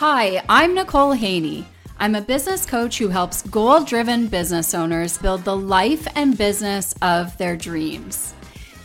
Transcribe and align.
Hi, 0.00 0.42
I'm 0.48 0.74
Nicole 0.74 1.12
Haney. 1.12 1.66
I'm 1.98 2.14
a 2.14 2.22
business 2.22 2.64
coach 2.64 2.96
who 2.96 3.08
helps 3.08 3.42
goal 3.42 3.84
driven 3.84 4.28
business 4.28 4.72
owners 4.72 5.18
build 5.18 5.44
the 5.44 5.54
life 5.54 6.08
and 6.16 6.38
business 6.38 6.94
of 7.02 7.36
their 7.36 7.54
dreams. 7.54 8.32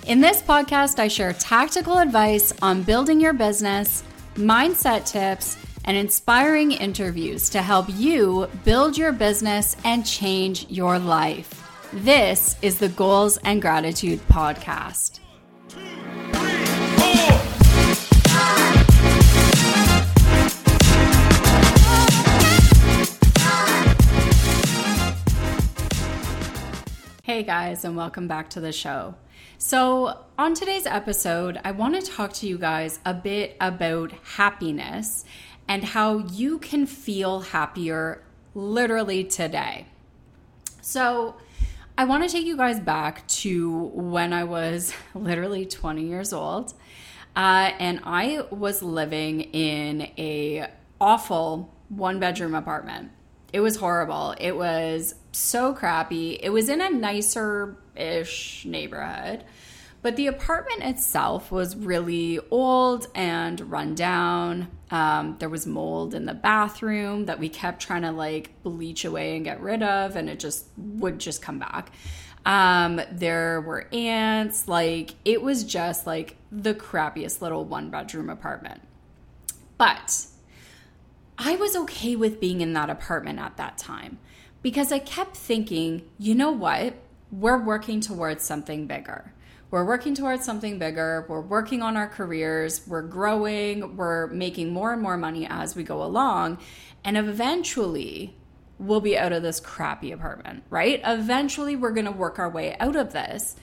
In 0.08 0.20
this 0.20 0.42
podcast, 0.42 1.00
I 1.00 1.08
share 1.08 1.32
tactical 1.32 2.00
advice 2.00 2.54
on 2.62 2.84
building 2.84 3.22
your 3.22 3.32
business, 3.32 4.04
mindset 4.36 5.06
tips, 5.06 5.56
and 5.86 5.96
inspiring 5.96 6.74
interviews 6.74 7.50
to 7.52 7.62
help 7.62 7.86
you 7.88 8.50
build 8.66 8.98
your 8.98 9.14
business 9.14 9.78
and 9.86 10.06
change 10.06 10.70
your 10.70 11.00
life. 11.00 11.64
This 11.94 12.58
is 12.62 12.78
the 12.78 12.90
Goals 12.90 13.38
and 13.38 13.62
Gratitude 13.62 14.20
Podcast. 14.28 15.22
Hey 27.36 27.44
guys, 27.44 27.84
and 27.84 27.98
welcome 27.98 28.30
back 28.30 28.50
to 28.52 28.62
the 28.62 28.72
show. 28.72 29.16
So, 29.58 30.24
on 30.38 30.54
today's 30.54 30.86
episode, 30.86 31.60
I 31.66 31.72
want 31.72 32.02
to 32.02 32.10
talk 32.10 32.32
to 32.36 32.48
you 32.48 32.58
guys 32.58 33.02
a 33.06 33.14
bit 33.14 33.58
about 33.60 34.14
happiness 34.38 35.26
and 35.68 35.84
how 35.84 36.20
you 36.20 36.60
can 36.60 36.86
feel 36.86 37.42
happier 37.42 38.24
literally 38.54 39.26
today. 39.26 39.88
So, 40.82 41.36
I 41.98 42.06
want 42.06 42.24
to 42.24 42.30
take 42.30 42.46
you 42.46 42.56
guys 42.56 42.80
back 42.80 43.28
to 43.28 43.92
when 43.94 44.32
I 44.32 44.46
was 44.46 44.94
literally 45.14 45.66
20 45.66 46.04
years 46.04 46.32
old. 46.32 46.74
Uh, 47.36 47.72
and 47.80 48.00
I 48.06 48.46
was 48.50 48.82
living 48.82 49.42
in 49.42 50.04
a 50.18 50.70
awful 51.02 51.76
one 51.90 52.18
bedroom 52.18 52.56
apartment. 52.56 53.12
It 53.56 53.62
was 53.62 53.78
horrible. 53.78 54.36
It 54.38 54.52
was 54.52 55.16
so 55.32 55.74
crappy. 55.74 56.38
It 56.44 56.50
was 56.50 56.68
in 56.68 56.82
a 56.82 56.90
nicer 56.90 57.78
ish 57.96 58.66
neighborhood, 58.66 59.46
but 60.02 60.18
the 60.18 60.28
apartment 60.28 60.84
itself 60.84 61.54
was 61.54 61.74
really 61.74 62.38
old 62.52 63.08
and 63.16 63.72
run 63.72 63.96
down. 63.96 64.68
Um, 64.92 65.38
there 65.40 65.48
was 65.48 65.66
mold 65.66 66.14
in 66.14 66.26
the 66.26 66.34
bathroom 66.34 67.28
that 67.28 67.40
we 67.40 67.48
kept 67.48 67.82
trying 67.82 68.02
to 68.02 68.12
like 68.12 68.62
bleach 68.62 69.06
away 69.06 69.38
and 69.38 69.46
get 69.46 69.62
rid 69.62 69.82
of, 69.82 70.18
and 70.18 70.30
it 70.30 70.42
just 70.42 70.66
would 70.76 71.18
just 71.18 71.42
come 71.42 71.58
back. 71.58 71.92
Um, 72.46 73.00
there 73.10 73.62
were 73.62 73.88
ants. 73.94 74.68
Like, 74.68 75.16
it 75.24 75.42
was 75.42 75.64
just 75.64 76.06
like 76.06 76.36
the 76.52 76.74
crappiest 76.74 77.42
little 77.42 77.64
one 77.64 77.90
bedroom 77.90 78.30
apartment. 78.30 78.82
But 79.78 80.26
I 81.38 81.56
was 81.56 81.76
okay 81.76 82.16
with 82.16 82.40
being 82.40 82.62
in 82.62 82.74
that 82.74 82.90
apartment 82.90 83.40
at 83.40 83.58
that 83.58 83.78
time 83.78 84.20
because 84.62 84.92
I 84.92 85.00
kept 85.00 85.36
thinking, 85.36 86.04
you 86.18 86.34
know 86.34 86.52
what? 86.52 86.96
We're 87.32 87.62
working 87.62 88.00
towards 88.00 88.44
something 88.44 88.88
bigger. 88.88 89.34
We're 89.72 89.86
working 89.86 90.16
towards 90.16 90.46
something 90.46 90.80
bigger. 90.80 91.26
We're 91.28 91.42
working 91.42 91.82
on 91.82 91.98
our 91.98 92.08
careers. 92.08 92.88
We're 92.88 93.02
growing. 93.02 93.98
We're 93.98 94.28
making 94.28 94.72
more 94.72 94.94
and 94.94 95.02
more 95.02 95.18
money 95.18 95.46
as 95.50 95.76
we 95.76 95.84
go 95.84 96.04
along. 96.04 96.60
And 97.04 97.18
eventually, 97.18 98.38
we'll 98.78 99.02
be 99.02 99.18
out 99.18 99.34
of 99.34 99.44
this 99.44 99.60
crappy 99.60 100.12
apartment, 100.12 100.64
right? 100.70 101.02
Eventually, 101.04 101.76
we're 101.76 101.92
going 101.92 102.06
to 102.06 102.12
work 102.12 102.40
our 102.40 102.50
way 102.50 102.78
out 102.80 102.96
of 102.96 103.12
this 103.12 103.56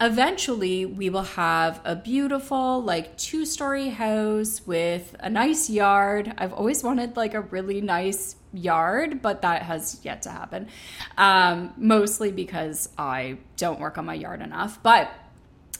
eventually 0.00 0.84
we 0.84 1.08
will 1.08 1.22
have 1.22 1.80
a 1.84 1.96
beautiful 1.96 2.82
like 2.82 3.16
two 3.16 3.46
story 3.46 3.88
house 3.88 4.60
with 4.66 5.16
a 5.20 5.30
nice 5.30 5.70
yard. 5.70 6.32
I've 6.36 6.52
always 6.52 6.82
wanted 6.82 7.16
like 7.16 7.34
a 7.34 7.40
really 7.40 7.80
nice 7.80 8.36
yard 8.52 9.22
but 9.22 9.42
that 9.42 9.62
has 9.62 10.00
yet 10.02 10.22
to 10.22 10.30
happen. 10.30 10.68
Um, 11.16 11.72
mostly 11.76 12.32
because 12.32 12.88
i 12.98 13.38
don't 13.56 13.80
work 13.80 13.98
on 13.98 14.04
my 14.04 14.14
yard 14.14 14.42
enough 14.42 14.82
but 14.82 15.10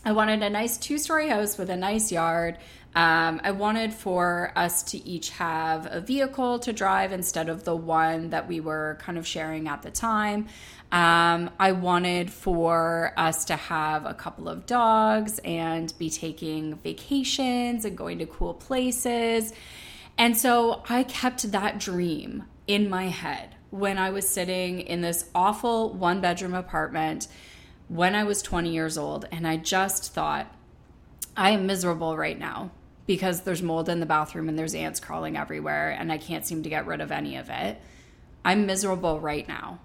i 0.07 0.13
wanted 0.13 0.43
a 0.43 0.49
nice 0.49 0.79
two 0.79 0.97
story 0.97 1.29
house 1.29 1.59
with 1.59 1.69
a 1.69 1.77
nice 1.77 2.11
yard 2.11 2.57
um, 2.97 3.43
I 3.45 3.51
wanted 3.51 3.93
for 3.93 4.53
us 4.57 4.83
to 4.85 5.07
each 5.07 5.29
have 5.33 5.87
a 5.91 6.01
vehicle 6.01 6.59
to 6.61 6.73
drive 6.73 7.13
instead 7.13 7.51
of 7.51 7.63
the 7.65 7.77
one 7.77 8.31
that 8.31 8.49
we 8.49 8.59
were 8.59 8.97
kind 9.03 9.19
of 9.19 9.27
sharing 9.27 9.69
at 9.69 9.83
the 9.83 9.91
time. 9.91 10.47
Um, 10.91 11.51
I 11.61 11.73
wanted 11.73 12.31
for 12.31 13.13
us 13.19 13.45
to 13.47 13.57
have 13.57 14.07
a 14.07 14.15
couple 14.15 14.49
of 14.49 14.65
dogs 14.65 15.41
and 15.41 15.93
be 15.99 16.09
taking 16.09 16.77
vacations 16.77 17.85
and 17.85 17.99
going 17.99 18.19
to 18.21 18.27
cool 18.27 18.55
places. 18.55 19.53
And 20.17 20.35
so 20.35 20.83
I 20.89 21.03
kept 21.03 21.53
that 21.53 21.79
dream 21.79 22.45
in 22.67 22.89
my 22.89 23.09
head 23.09 23.57
when 23.69 23.99
I 23.99 24.09
was 24.09 24.27
sitting 24.27 24.81
in 24.81 25.03
this 25.03 25.29
awful 25.35 25.93
one 25.93 26.23
bedroom 26.23 26.55
apartment 26.55 27.29
when 27.89 28.15
I 28.15 28.25
was 28.25 28.43
20 28.43 28.71
years 28.71 28.99
old. 28.99 29.27
And 29.31 29.47
I 29.47 29.57
just 29.57 30.13
thought, 30.13 30.53
I 31.37 31.51
am 31.51 31.67
miserable 31.67 32.17
right 32.17 32.39
now 32.39 32.71
because 33.07 33.43
there's 33.43 33.63
mold 33.63 33.89
in 33.89 34.01
the 34.01 34.07
bathroom 34.07 34.49
and 34.49 34.59
there's 34.59 34.75
ants 34.75 35.01
crawling 35.01 35.37
everywhere 35.37 35.91
and 35.91 36.11
I 36.11 36.19
can't 36.19 36.47
seem 36.47 36.63
to 36.63 36.69
get 36.69 36.87
rid 36.87 37.01
of 37.01 37.13
any 37.13 37.37
of 37.37 37.51
it. 37.51 37.81
I'm 38.45 38.67
miserable 38.67 39.21
right 39.21 39.47
now. 39.47 39.81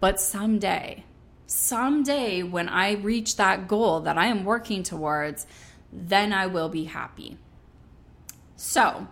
But 0.00 0.20
someday, 0.20 1.04
someday 1.46 2.42
when 2.42 2.68
I 2.68 2.92
reach 2.92 3.36
that 3.36 3.68
goal 3.68 4.00
that 4.00 4.18
I 4.18 4.26
am 4.26 4.44
working 4.44 4.82
towards, 4.82 5.46
then 5.92 6.32
I 6.32 6.46
will 6.46 6.68
be 6.68 6.84
happy. 6.84 7.38
So, 8.56 9.06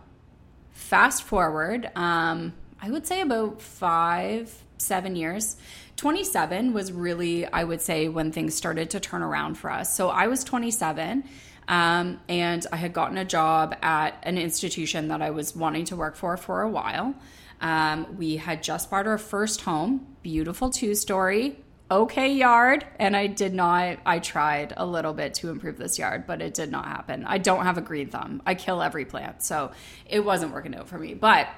fast 0.71 1.23
forward, 1.23 1.91
um, 1.97 2.55
I 2.81 2.91
would 2.91 3.07
say 3.07 3.21
about 3.21 3.63
five, 3.63 4.64
seven 4.79 5.17
years. 5.17 5.57
27 5.97 6.73
was 6.73 6.93
really, 6.93 7.47
I 7.47 7.65
would 7.65 7.81
say, 7.81 8.09
when 8.09 8.33
things 8.33 8.55
started 8.55 8.91
to 8.91 9.01
turn 9.01 9.23
around 9.23 9.55
for 9.57 9.71
us. 9.71 9.95
So 9.95 10.09
I 10.09 10.27
was 10.27 10.45
27 10.45 11.25
um, 11.69 12.21
and 12.29 12.67
I 12.73 12.77
had 12.77 12.93
gotten 12.93 13.17
a 13.17 13.25
job 13.25 13.77
at 13.83 14.19
an 14.23 14.39
institution 14.39 15.09
that 15.09 15.23
I 15.23 15.31
was 15.31 15.55
wanting 15.57 15.85
to 15.87 15.97
work 15.97 16.17
for 16.17 16.37
for 16.37 16.63
a 16.63 16.69
while. 16.69 17.15
Um, 17.61 18.17
we 18.19 18.37
had 18.37 18.63
just 18.63 18.91
bought 18.91 19.07
our 19.07 19.19
first 19.19 19.63
home, 19.63 20.07
beautiful 20.23 20.71
two 20.71 20.95
story, 20.95 21.59
okay 21.91 22.33
yard. 22.35 22.85
And 22.99 23.17
I 23.17 23.27
did 23.27 23.55
not, 23.55 23.99
I 24.05 24.19
tried 24.19 24.75
a 24.77 24.85
little 24.85 25.15
bit 25.15 25.35
to 25.35 25.51
improve 25.51 25.79
this 25.79 25.99
yard, 25.99 26.27
but 26.27 26.43
it 26.43 26.55
did 26.55 26.71
not 26.71 26.87
happen. 26.87 27.25
I 27.25 27.39
don't 27.39 27.65
have 27.65 27.79
a 27.79 27.83
green 27.83 28.09
thumb. 28.09 28.43
I 28.45 28.55
kill 28.55 28.83
every 28.83 29.05
plant. 29.05 29.43
So 29.43 29.71
it 30.07 30.21
wasn't 30.21 30.53
working 30.53 30.75
out 30.75 30.89
for 30.89 30.99
me. 30.99 31.15
But 31.15 31.49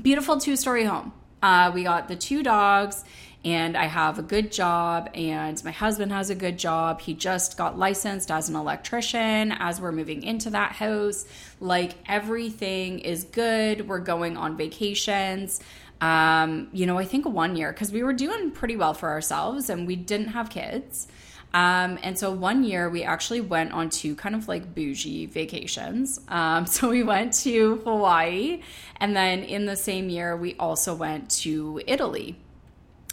beautiful 0.00 0.38
two 0.38 0.56
story 0.56 0.84
home. 0.84 1.12
Uh, 1.42 1.70
we 1.74 1.84
got 1.84 2.08
the 2.08 2.16
two 2.16 2.42
dogs 2.42 3.04
and 3.46 3.76
I 3.76 3.84
have 3.84 4.18
a 4.18 4.22
good 4.22 4.50
job, 4.50 5.08
and 5.14 5.62
my 5.62 5.70
husband 5.70 6.10
has 6.10 6.30
a 6.30 6.34
good 6.34 6.58
job. 6.58 7.00
He 7.00 7.14
just 7.14 7.56
got 7.56 7.78
licensed 7.78 8.28
as 8.28 8.48
an 8.48 8.56
electrician 8.56 9.52
as 9.52 9.80
we're 9.80 9.92
moving 9.92 10.24
into 10.24 10.50
that 10.50 10.72
house. 10.72 11.26
Like 11.60 11.92
everything 12.06 12.98
is 12.98 13.22
good. 13.22 13.86
We're 13.86 14.00
going 14.00 14.36
on 14.36 14.56
vacations. 14.56 15.60
Um, 16.00 16.66
you 16.72 16.86
know, 16.86 16.98
I 16.98 17.04
think 17.04 17.24
one 17.24 17.54
year 17.54 17.72
because 17.72 17.92
we 17.92 18.02
were 18.02 18.12
doing 18.12 18.50
pretty 18.50 18.74
well 18.74 18.94
for 18.94 19.10
ourselves 19.10 19.70
and 19.70 19.86
we 19.86 19.94
didn't 19.94 20.28
have 20.28 20.50
kids. 20.50 21.06
Um, 21.56 21.98
and 22.02 22.18
so 22.18 22.30
one 22.32 22.64
year 22.64 22.90
we 22.90 23.02
actually 23.02 23.40
went 23.40 23.72
on 23.72 23.88
two 23.88 24.14
kind 24.14 24.34
of 24.34 24.46
like 24.46 24.74
bougie 24.74 25.24
vacations. 25.24 26.20
Um, 26.28 26.66
so 26.74 26.90
we 26.90 27.02
went 27.02 27.32
to 27.44 27.76
Hawaii, 27.76 28.60
and 28.96 29.16
then 29.16 29.42
in 29.42 29.64
the 29.64 29.76
same 29.76 30.10
year 30.10 30.36
we 30.36 30.54
also 30.56 30.94
went 30.94 31.30
to 31.42 31.80
Italy 31.86 32.36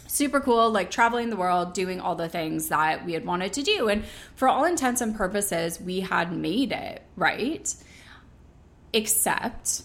super 0.06 0.38
cool, 0.38 0.70
like 0.70 0.92
traveling 0.92 1.30
the 1.30 1.36
world, 1.36 1.72
doing 1.72 1.98
all 1.98 2.14
the 2.14 2.28
things 2.28 2.68
that 2.68 3.04
we 3.04 3.14
had 3.14 3.26
wanted 3.26 3.52
to 3.52 3.62
do. 3.62 3.88
And 3.88 4.04
for 4.36 4.46
all 4.46 4.64
intents 4.64 5.00
and 5.00 5.16
purposes, 5.16 5.80
we 5.80 6.00
had 6.00 6.30
made 6.30 6.70
it, 6.70 7.02
right? 7.16 7.74
Except 8.92 9.82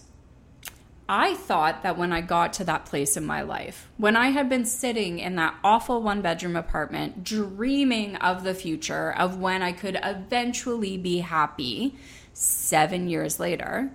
I 1.11 1.33
thought 1.33 1.81
that 1.81 1.97
when 1.97 2.13
I 2.13 2.21
got 2.21 2.53
to 2.53 2.63
that 2.65 2.85
place 2.85 3.17
in 3.17 3.25
my 3.25 3.41
life, 3.41 3.89
when 3.97 4.15
I 4.15 4.27
had 4.27 4.47
been 4.47 4.63
sitting 4.63 5.17
in 5.17 5.37
that 5.37 5.55
awful 5.63 6.03
one 6.03 6.21
bedroom 6.21 6.55
apartment, 6.55 7.23
dreaming 7.23 8.15
of 8.17 8.43
the 8.43 8.53
future, 8.53 9.11
of 9.11 9.39
when 9.39 9.63
I 9.63 9.71
could 9.71 9.99
eventually 10.03 10.97
be 10.97 11.21
happy, 11.21 11.95
seven 12.33 13.09
years 13.09 13.39
later, 13.39 13.91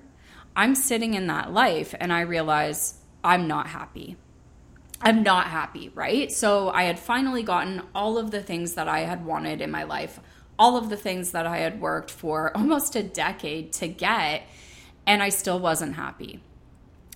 I'm 0.56 0.74
sitting 0.74 1.14
in 1.14 1.28
that 1.28 1.52
life 1.52 1.94
and 2.00 2.12
I 2.12 2.22
realize 2.22 2.94
I'm 3.22 3.46
not 3.46 3.68
happy. 3.68 4.16
I'm 5.00 5.22
not 5.22 5.46
happy, 5.46 5.92
right? 5.94 6.32
So 6.32 6.70
I 6.70 6.82
had 6.82 6.98
finally 6.98 7.44
gotten 7.44 7.82
all 7.94 8.18
of 8.18 8.32
the 8.32 8.42
things 8.42 8.74
that 8.74 8.88
I 8.88 9.00
had 9.00 9.24
wanted 9.24 9.60
in 9.60 9.70
my 9.70 9.84
life, 9.84 10.18
all 10.58 10.76
of 10.76 10.90
the 10.90 10.96
things 10.96 11.30
that 11.30 11.46
I 11.46 11.58
had 11.58 11.80
worked 11.80 12.10
for 12.10 12.50
almost 12.56 12.96
a 12.96 13.04
decade 13.04 13.72
to 13.74 13.86
get, 13.86 14.42
and 15.06 15.22
I 15.22 15.28
still 15.28 15.60
wasn't 15.60 15.94
happy. 15.94 16.40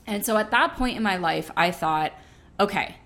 And 0.08 0.26
so 0.26 0.36
at 0.36 0.50
that 0.50 0.74
point 0.74 0.96
in 0.96 1.02
my 1.04 1.16
life, 1.16 1.52
I 1.56 1.70
thought, 1.70 2.12
okay, 2.58 2.96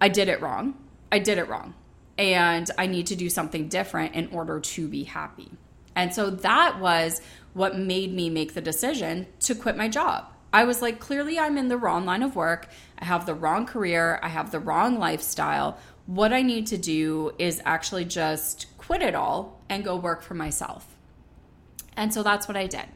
I 0.00 0.08
did 0.08 0.28
it 0.28 0.40
wrong. 0.40 0.74
I 1.10 1.18
did 1.18 1.38
it 1.38 1.48
wrong. 1.48 1.74
And 2.16 2.70
I 2.78 2.86
need 2.86 3.08
to 3.08 3.16
do 3.16 3.28
something 3.28 3.68
different 3.68 4.14
in 4.14 4.28
order 4.28 4.60
to 4.60 4.86
be 4.86 5.02
happy. 5.02 5.50
And 5.96 6.14
so 6.14 6.30
that 6.30 6.78
was 6.78 7.20
what 7.54 7.76
made 7.76 8.14
me 8.14 8.30
make 8.30 8.54
the 8.54 8.60
decision 8.60 9.26
to 9.40 9.56
quit 9.56 9.76
my 9.76 9.88
job 9.88 10.26
I 10.52 10.64
was 10.64 10.82
like, 10.82 10.98
clearly, 10.98 11.38
I'm 11.38 11.56
in 11.56 11.68
the 11.68 11.76
wrong 11.76 12.04
line 12.04 12.22
of 12.22 12.34
work. 12.34 12.68
I 12.98 13.04
have 13.04 13.24
the 13.24 13.34
wrong 13.34 13.66
career. 13.66 14.18
I 14.22 14.28
have 14.28 14.50
the 14.50 14.58
wrong 14.58 14.98
lifestyle. 14.98 15.78
What 16.06 16.32
I 16.32 16.42
need 16.42 16.66
to 16.68 16.78
do 16.78 17.32
is 17.38 17.62
actually 17.64 18.04
just 18.04 18.66
quit 18.76 19.00
it 19.00 19.14
all 19.14 19.60
and 19.68 19.84
go 19.84 19.96
work 19.96 20.22
for 20.22 20.34
myself. 20.34 20.96
And 21.96 22.12
so 22.12 22.22
that's 22.22 22.48
what 22.48 22.56
I 22.56 22.66
did. 22.66 22.86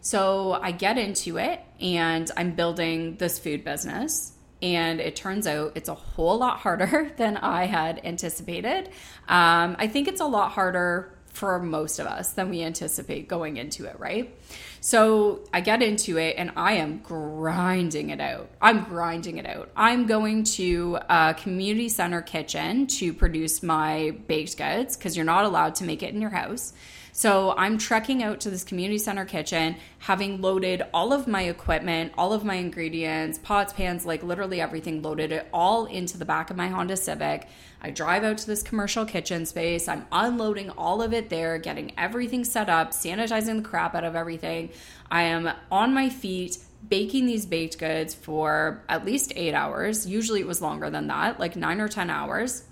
So 0.00 0.52
I 0.52 0.72
get 0.72 0.98
into 0.98 1.38
it 1.38 1.60
and 1.80 2.30
I'm 2.36 2.52
building 2.52 3.16
this 3.16 3.38
food 3.38 3.64
business. 3.64 4.32
And 4.60 5.00
it 5.00 5.14
turns 5.14 5.46
out 5.46 5.72
it's 5.76 5.88
a 5.88 5.94
whole 5.94 6.38
lot 6.38 6.58
harder 6.58 7.12
than 7.16 7.36
I 7.36 7.66
had 7.66 8.04
anticipated. 8.04 8.88
Um, 9.28 9.76
I 9.78 9.86
think 9.86 10.08
it's 10.08 10.20
a 10.20 10.26
lot 10.26 10.52
harder 10.52 11.14
for 11.38 11.60
most 11.60 12.00
of 12.00 12.06
us 12.06 12.32
than 12.32 12.50
we 12.50 12.62
anticipate 12.62 13.28
going 13.28 13.58
into 13.58 13.84
it, 13.84 13.98
right? 14.00 14.34
So 14.80 15.40
I 15.52 15.60
get 15.60 15.82
into 15.82 16.18
it 16.18 16.34
and 16.36 16.52
I 16.56 16.74
am 16.74 16.98
grinding 16.98 18.10
it 18.10 18.20
out. 18.20 18.48
I'm 18.60 18.84
grinding 18.84 19.38
it 19.38 19.46
out. 19.46 19.70
I'm 19.76 20.06
going 20.06 20.44
to 20.44 20.98
a 21.08 21.34
community 21.38 21.88
center 21.88 22.22
kitchen 22.22 22.86
to 22.88 23.12
produce 23.12 23.62
my 23.62 24.16
baked 24.26 24.56
goods 24.56 24.96
because 24.96 25.16
you're 25.16 25.26
not 25.26 25.44
allowed 25.44 25.76
to 25.76 25.84
make 25.84 26.02
it 26.02 26.12
in 26.12 26.20
your 26.20 26.30
house. 26.30 26.72
So 27.18 27.52
I'm 27.56 27.78
trekking 27.78 28.22
out 28.22 28.38
to 28.42 28.50
this 28.50 28.62
community 28.62 28.98
center 28.98 29.24
kitchen, 29.24 29.74
having 29.98 30.40
loaded 30.40 30.84
all 30.94 31.12
of 31.12 31.26
my 31.26 31.42
equipment, 31.42 32.12
all 32.16 32.32
of 32.32 32.44
my 32.44 32.54
ingredients, 32.54 33.40
pots, 33.42 33.72
pans, 33.72 34.06
like 34.06 34.22
literally 34.22 34.60
everything, 34.60 35.02
loaded 35.02 35.32
it 35.32 35.48
all 35.52 35.86
into 35.86 36.16
the 36.16 36.24
back 36.24 36.48
of 36.48 36.56
my 36.56 36.68
Honda 36.68 36.96
Civic. 36.96 37.48
I 37.82 37.90
drive 37.90 38.22
out 38.22 38.38
to 38.38 38.46
this 38.46 38.62
commercial 38.62 39.04
kitchen 39.04 39.46
space. 39.46 39.88
I'm 39.88 40.06
unloading 40.12 40.70
all 40.70 41.02
of 41.02 41.12
it 41.12 41.28
there, 41.28 41.58
getting 41.58 41.90
everything 41.98 42.44
set 42.44 42.68
up, 42.68 42.92
sanitizing 42.92 43.56
the 43.56 43.68
crap 43.68 43.96
out 43.96 44.04
of 44.04 44.14
everything. 44.14 44.70
I 45.10 45.22
am 45.22 45.50
on 45.72 45.92
my 45.92 46.10
feet 46.10 46.58
baking 46.88 47.26
these 47.26 47.46
baked 47.46 47.80
goods 47.80 48.14
for 48.14 48.84
at 48.88 49.04
least 49.04 49.32
eight 49.34 49.54
hours. 49.54 50.06
Usually 50.06 50.38
it 50.38 50.46
was 50.46 50.62
longer 50.62 50.88
than 50.88 51.08
that, 51.08 51.40
like 51.40 51.56
nine 51.56 51.80
or 51.80 51.88
10 51.88 52.10
hours. 52.10 52.62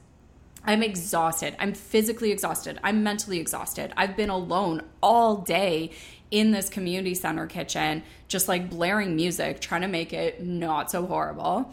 I'm 0.67 0.83
exhausted. 0.83 1.55
I'm 1.59 1.73
physically 1.73 2.33
exhausted. 2.33 2.81
I'm 2.83 3.03
mentally 3.03 3.39
exhausted. 3.39 3.93
I've 3.97 4.17
been 4.17 4.31
alone 4.31 4.83
all 5.03 5.37
day 5.37 5.93
in 6.31 6.51
this 6.51 6.69
community 6.69 7.15
center 7.15 7.47
kitchen, 7.47 8.03
just 8.29 8.49
like 8.49 8.69
blaring 8.69 9.15
music, 9.15 9.61
trying 9.61 9.83
to 9.83 9.89
make 9.89 10.13
it 10.13 10.45
not 10.45 10.91
so 10.91 11.07
horrible. 11.07 11.73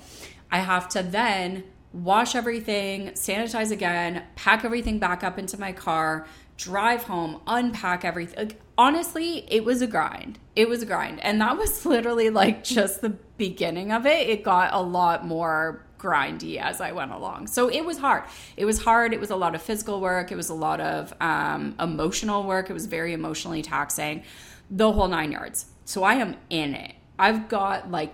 I 0.51 0.59
have 0.59 0.87
to 0.89 1.01
then 1.01 1.63
wash 1.91 2.35
everything, 2.35 3.09
sanitize 3.09 3.71
again, 3.71 4.23
pack 4.35 4.63
everything 4.63 4.99
back 4.99 5.23
up 5.23 5.39
into 5.39 5.59
my 5.59 5.71
car, 5.71 6.27
drive 6.57 7.03
home, 7.03 7.41
unpack 7.47 8.05
everything. 8.05 8.37
Like, 8.37 8.61
honestly, 8.77 9.45
it 9.51 9.63
was 9.63 9.81
a 9.81 9.87
grind. 9.87 10.39
It 10.55 10.69
was 10.69 10.83
a 10.83 10.85
grind. 10.85 11.19
And 11.21 11.41
that 11.41 11.57
was 11.57 11.85
literally 11.87 12.29
like 12.29 12.63
just 12.63 13.01
the 13.01 13.09
beginning 13.37 13.91
of 13.91 14.05
it. 14.05 14.29
It 14.29 14.43
got 14.43 14.73
a 14.73 14.81
lot 14.81 15.25
more 15.25 15.83
grindy 16.03 16.57
as 16.57 16.81
I 16.81 16.91
went 16.91 17.11
along. 17.11 17.47
So 17.47 17.69
it 17.69 17.85
was 17.85 17.97
hard. 17.97 18.23
It 18.57 18.65
was 18.65 18.83
hard. 18.83 19.13
It 19.13 19.19
was 19.19 19.29
a 19.29 19.35
lot 19.35 19.55
of 19.55 19.61
physical 19.61 20.01
work. 20.01 20.31
It 20.31 20.35
was 20.35 20.49
a 20.49 20.53
lot 20.53 20.81
of 20.81 21.13
um, 21.21 21.75
emotional 21.79 22.43
work. 22.43 22.69
It 22.69 22.73
was 22.73 22.85
very 22.85 23.13
emotionally 23.13 23.61
taxing, 23.61 24.23
the 24.69 24.91
whole 24.91 25.07
nine 25.07 25.31
yards. 25.31 25.67
So 25.85 26.03
I 26.03 26.15
am 26.15 26.35
in 26.49 26.75
it. 26.75 26.95
I've 27.17 27.47
got 27.47 27.89
like 27.89 28.13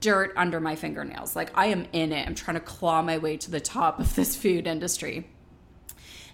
dirt 0.00 0.32
under 0.36 0.60
my 0.60 0.76
fingernails. 0.76 1.36
Like 1.36 1.50
I 1.54 1.66
am 1.66 1.86
in 1.92 2.12
it. 2.12 2.26
I'm 2.26 2.34
trying 2.34 2.56
to 2.56 2.60
claw 2.60 3.02
my 3.02 3.18
way 3.18 3.36
to 3.36 3.50
the 3.50 3.60
top 3.60 4.00
of 4.00 4.14
this 4.14 4.34
food 4.34 4.66
industry. 4.66 5.28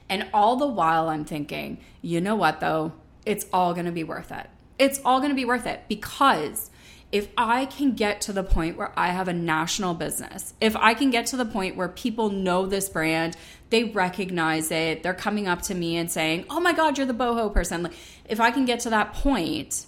And 0.09 0.29
all 0.33 0.57
the 0.57 0.67
while 0.67 1.09
I'm 1.09 1.25
thinking, 1.25 1.79
you 2.01 2.21
know 2.21 2.37
what 2.37 2.61
though? 2.61 2.93
It's 3.25 3.47
all 3.53 3.73
going 3.73 3.87
to 3.87 3.93
be 3.93 4.05
worth 4.05 4.31
it. 4.31 4.49
It's 4.79 5.01
all 5.05 5.21
going 5.21 5.31
to 5.31 5.37
be 5.37 5.45
worth 5.45 5.67
it 5.67 5.83
because 5.89 6.71
if 7.13 7.29
I 7.37 7.67
can 7.67 7.93
get 7.93 8.23
to 8.23 8.33
the 8.33 8.43
point 8.43 8.79
where 8.79 8.91
I 8.99 9.09
have 9.09 9.29
a 9.29 9.35
national 9.35 9.93
business, 9.93 10.55
if 10.63 10.75
I 10.75 10.95
can 10.95 11.11
get 11.11 11.27
to 11.27 11.37
the 11.37 11.45
point 11.45 11.77
where 11.77 11.89
people 11.89 12.31
know 12.31 12.67
this 12.67 12.89
brand, 12.89 13.37
they 13.69 13.85
recognize 13.85 14.71
it, 14.71 15.03
they're 15.03 15.13
coming 15.13 15.47
up 15.47 15.61
to 15.63 15.75
me 15.75 15.99
and 15.99 16.11
saying, 16.11 16.47
"Oh 16.49 16.59
my 16.59 16.73
god, 16.73 16.97
you're 16.97 17.07
the 17.07 17.13
boho 17.13 17.53
person." 17.53 17.83
Like, 17.83 17.93
if 18.25 18.41
I 18.41 18.51
can 18.51 18.65
get 18.65 18.81
to 18.81 18.91
that 18.91 19.13
point, 19.13 19.87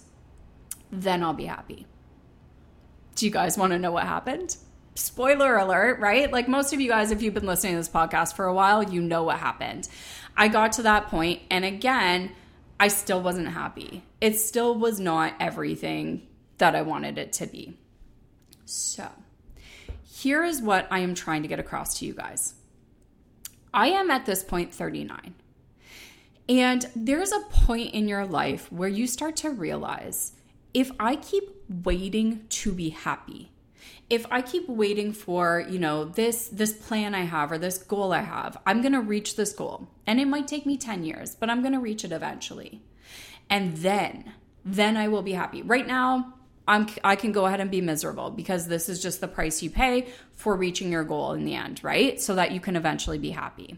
then 0.91 1.23
I'll 1.23 1.33
be 1.33 1.45
happy. 1.45 1.87
Do 3.15 3.25
you 3.25 3.31
guys 3.31 3.57
want 3.57 3.73
to 3.73 3.79
know 3.79 3.91
what 3.91 4.03
happened? 4.03 4.55
Spoiler 4.93 5.57
alert, 5.57 5.99
right? 5.99 6.31
Like 6.31 6.47
most 6.47 6.73
of 6.73 6.79
you 6.79 6.89
guys, 6.89 7.09
if 7.09 7.23
you've 7.23 7.33
been 7.33 7.45
listening 7.47 7.73
to 7.73 7.79
this 7.79 7.89
podcast 7.89 8.35
for 8.35 8.45
a 8.45 8.53
while, 8.53 8.83
you 8.83 9.01
know 9.01 9.23
what 9.23 9.39
happened. 9.39 9.89
I 10.37 10.47
got 10.47 10.73
to 10.73 10.83
that 10.83 11.07
point, 11.07 11.41
and 11.49 11.65
again, 11.65 12.33
I 12.79 12.89
still 12.89 13.21
wasn't 13.21 13.47
happy. 13.47 14.03
It 14.21 14.39
still 14.39 14.77
was 14.77 14.99
not 14.99 15.33
everything 15.39 16.27
that 16.57 16.75
I 16.75 16.81
wanted 16.81 17.17
it 17.17 17.33
to 17.33 17.47
be. 17.47 17.77
So, 18.65 19.09
here 20.03 20.43
is 20.43 20.61
what 20.61 20.87
I 20.89 20.99
am 20.99 21.13
trying 21.13 21.41
to 21.43 21.47
get 21.47 21.59
across 21.59 21.99
to 21.99 22.05
you 22.05 22.13
guys. 22.13 22.55
I 23.73 23.87
am 23.87 24.09
at 24.09 24.25
this 24.25 24.43
point 24.43 24.73
39. 24.73 25.35
And 26.47 26.87
there's 26.95 27.31
a 27.31 27.41
point 27.41 27.93
in 27.93 28.07
your 28.07 28.25
life 28.25 28.71
where 28.71 28.89
you 28.89 29.07
start 29.07 29.35
to 29.37 29.49
realize 29.49 30.33
if 30.73 30.91
I 30.99 31.15
keep 31.15 31.43
waiting 31.67 32.45
to 32.49 32.71
be 32.71 32.89
happy, 32.89 33.51
if 34.09 34.25
I 34.31 34.41
keep 34.41 34.69
waiting 34.69 35.11
for, 35.11 35.65
you 35.67 35.79
know, 35.79 36.05
this 36.05 36.47
this 36.47 36.73
plan 36.73 37.15
I 37.15 37.23
have 37.23 37.51
or 37.51 37.57
this 37.57 37.79
goal 37.79 38.13
I 38.13 38.21
have, 38.21 38.57
I'm 38.65 38.81
going 38.81 38.93
to 38.93 39.01
reach 39.01 39.35
this 39.35 39.53
goal. 39.53 39.87
And 40.05 40.19
it 40.19 40.27
might 40.27 40.47
take 40.47 40.65
me 40.65 40.77
10 40.77 41.03
years, 41.03 41.35
but 41.35 41.49
I'm 41.49 41.61
going 41.61 41.73
to 41.73 41.79
reach 41.79 42.03
it 42.03 42.11
eventually. 42.11 42.83
And 43.49 43.77
then 43.77 44.33
then 44.63 44.97
I 44.97 45.07
will 45.07 45.21
be 45.21 45.33
happy. 45.33 45.61
Right 45.61 45.85
now, 45.85 46.34
I'm 46.67 46.87
I 47.03 47.15
can 47.15 47.31
go 47.31 47.45
ahead 47.45 47.59
and 47.59 47.69
be 47.69 47.81
miserable 47.81 48.31
because 48.31 48.67
this 48.67 48.89
is 48.89 49.01
just 49.01 49.21
the 49.21 49.27
price 49.27 49.61
you 49.61 49.69
pay 49.69 50.07
for 50.33 50.55
reaching 50.55 50.91
your 50.91 51.03
goal 51.03 51.33
in 51.33 51.45
the 51.45 51.55
end, 51.55 51.83
right? 51.83 52.19
So 52.19 52.35
that 52.35 52.51
you 52.51 52.59
can 52.59 52.75
eventually 52.75 53.19
be 53.19 53.31
happy. 53.31 53.77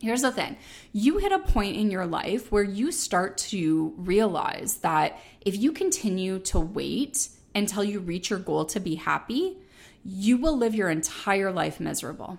Here's 0.00 0.22
the 0.22 0.32
thing 0.32 0.56
you 0.92 1.18
hit 1.18 1.30
a 1.30 1.38
point 1.38 1.76
in 1.76 1.90
your 1.90 2.06
life 2.06 2.50
where 2.50 2.62
you 2.62 2.90
start 2.90 3.36
to 3.38 3.94
realize 3.96 4.78
that 4.78 5.20
if 5.42 5.56
you 5.56 5.72
continue 5.72 6.38
to 6.40 6.58
wait 6.58 7.28
until 7.54 7.84
you 7.84 8.00
reach 8.00 8.30
your 8.30 8.38
goal 8.38 8.64
to 8.66 8.80
be 8.80 8.94
happy, 8.94 9.58
you 10.04 10.38
will 10.38 10.56
live 10.56 10.74
your 10.74 10.88
entire 10.88 11.52
life 11.52 11.80
miserable. 11.80 12.38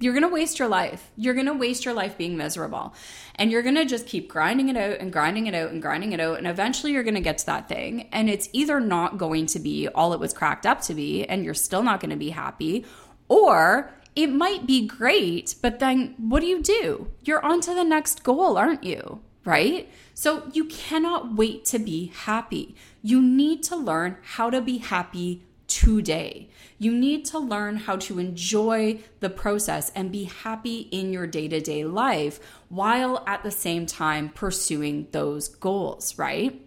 You're 0.00 0.14
going 0.14 0.22
to 0.22 0.28
waste 0.28 0.58
your 0.58 0.68
life. 0.68 1.10
You're 1.14 1.34
going 1.34 1.46
to 1.46 1.52
waste 1.52 1.84
your 1.84 1.92
life 1.92 2.16
being 2.16 2.36
miserable. 2.36 2.94
And 3.34 3.50
you're 3.50 3.62
going 3.62 3.74
to 3.74 3.84
just 3.84 4.06
keep 4.06 4.28
grinding 4.28 4.70
it 4.70 4.76
out 4.76 4.98
and 4.98 5.12
grinding 5.12 5.46
it 5.46 5.54
out 5.54 5.70
and 5.70 5.82
grinding 5.82 6.12
it 6.12 6.20
out. 6.20 6.38
And 6.38 6.46
eventually 6.46 6.92
you're 6.92 7.02
going 7.02 7.14
to 7.14 7.20
get 7.20 7.36
to 7.38 7.46
that 7.46 7.68
thing. 7.68 8.08
And 8.10 8.30
it's 8.30 8.48
either 8.54 8.80
not 8.80 9.18
going 9.18 9.44
to 9.46 9.58
be 9.58 9.88
all 9.88 10.14
it 10.14 10.18
was 10.18 10.32
cracked 10.32 10.64
up 10.64 10.80
to 10.82 10.94
be, 10.94 11.26
and 11.26 11.44
you're 11.44 11.52
still 11.52 11.82
not 11.82 12.00
going 12.00 12.10
to 12.10 12.16
be 12.16 12.30
happy, 12.30 12.86
or 13.28 13.92
it 14.16 14.28
might 14.28 14.66
be 14.66 14.86
great, 14.86 15.54
but 15.60 15.78
then 15.80 16.14
what 16.16 16.40
do 16.40 16.46
you 16.46 16.62
do? 16.62 17.10
You're 17.22 17.44
on 17.44 17.60
to 17.60 17.74
the 17.74 17.84
next 17.84 18.22
goal, 18.22 18.56
aren't 18.56 18.82
you? 18.82 19.20
Right? 19.44 19.90
So 20.14 20.44
you 20.52 20.64
cannot 20.64 21.36
wait 21.36 21.66
to 21.66 21.78
be 21.78 22.12
happy. 22.14 22.74
You 23.02 23.22
need 23.22 23.62
to 23.64 23.76
learn 23.76 24.16
how 24.22 24.48
to 24.50 24.60
be 24.60 24.78
happy 24.78 25.42
today. 25.66 26.48
You 26.80 26.92
need 26.92 27.26
to 27.26 27.38
learn 27.38 27.76
how 27.76 27.96
to 27.96 28.18
enjoy 28.18 29.00
the 29.20 29.30
process 29.30 29.92
and 29.94 30.10
be 30.10 30.24
happy 30.24 30.88
in 30.90 31.12
your 31.12 31.26
day 31.26 31.46
to 31.46 31.60
day 31.60 31.84
life 31.84 32.40
while 32.70 33.22
at 33.26 33.44
the 33.44 33.50
same 33.50 33.86
time 33.86 34.30
pursuing 34.30 35.06
those 35.12 35.48
goals, 35.48 36.18
right? 36.18 36.60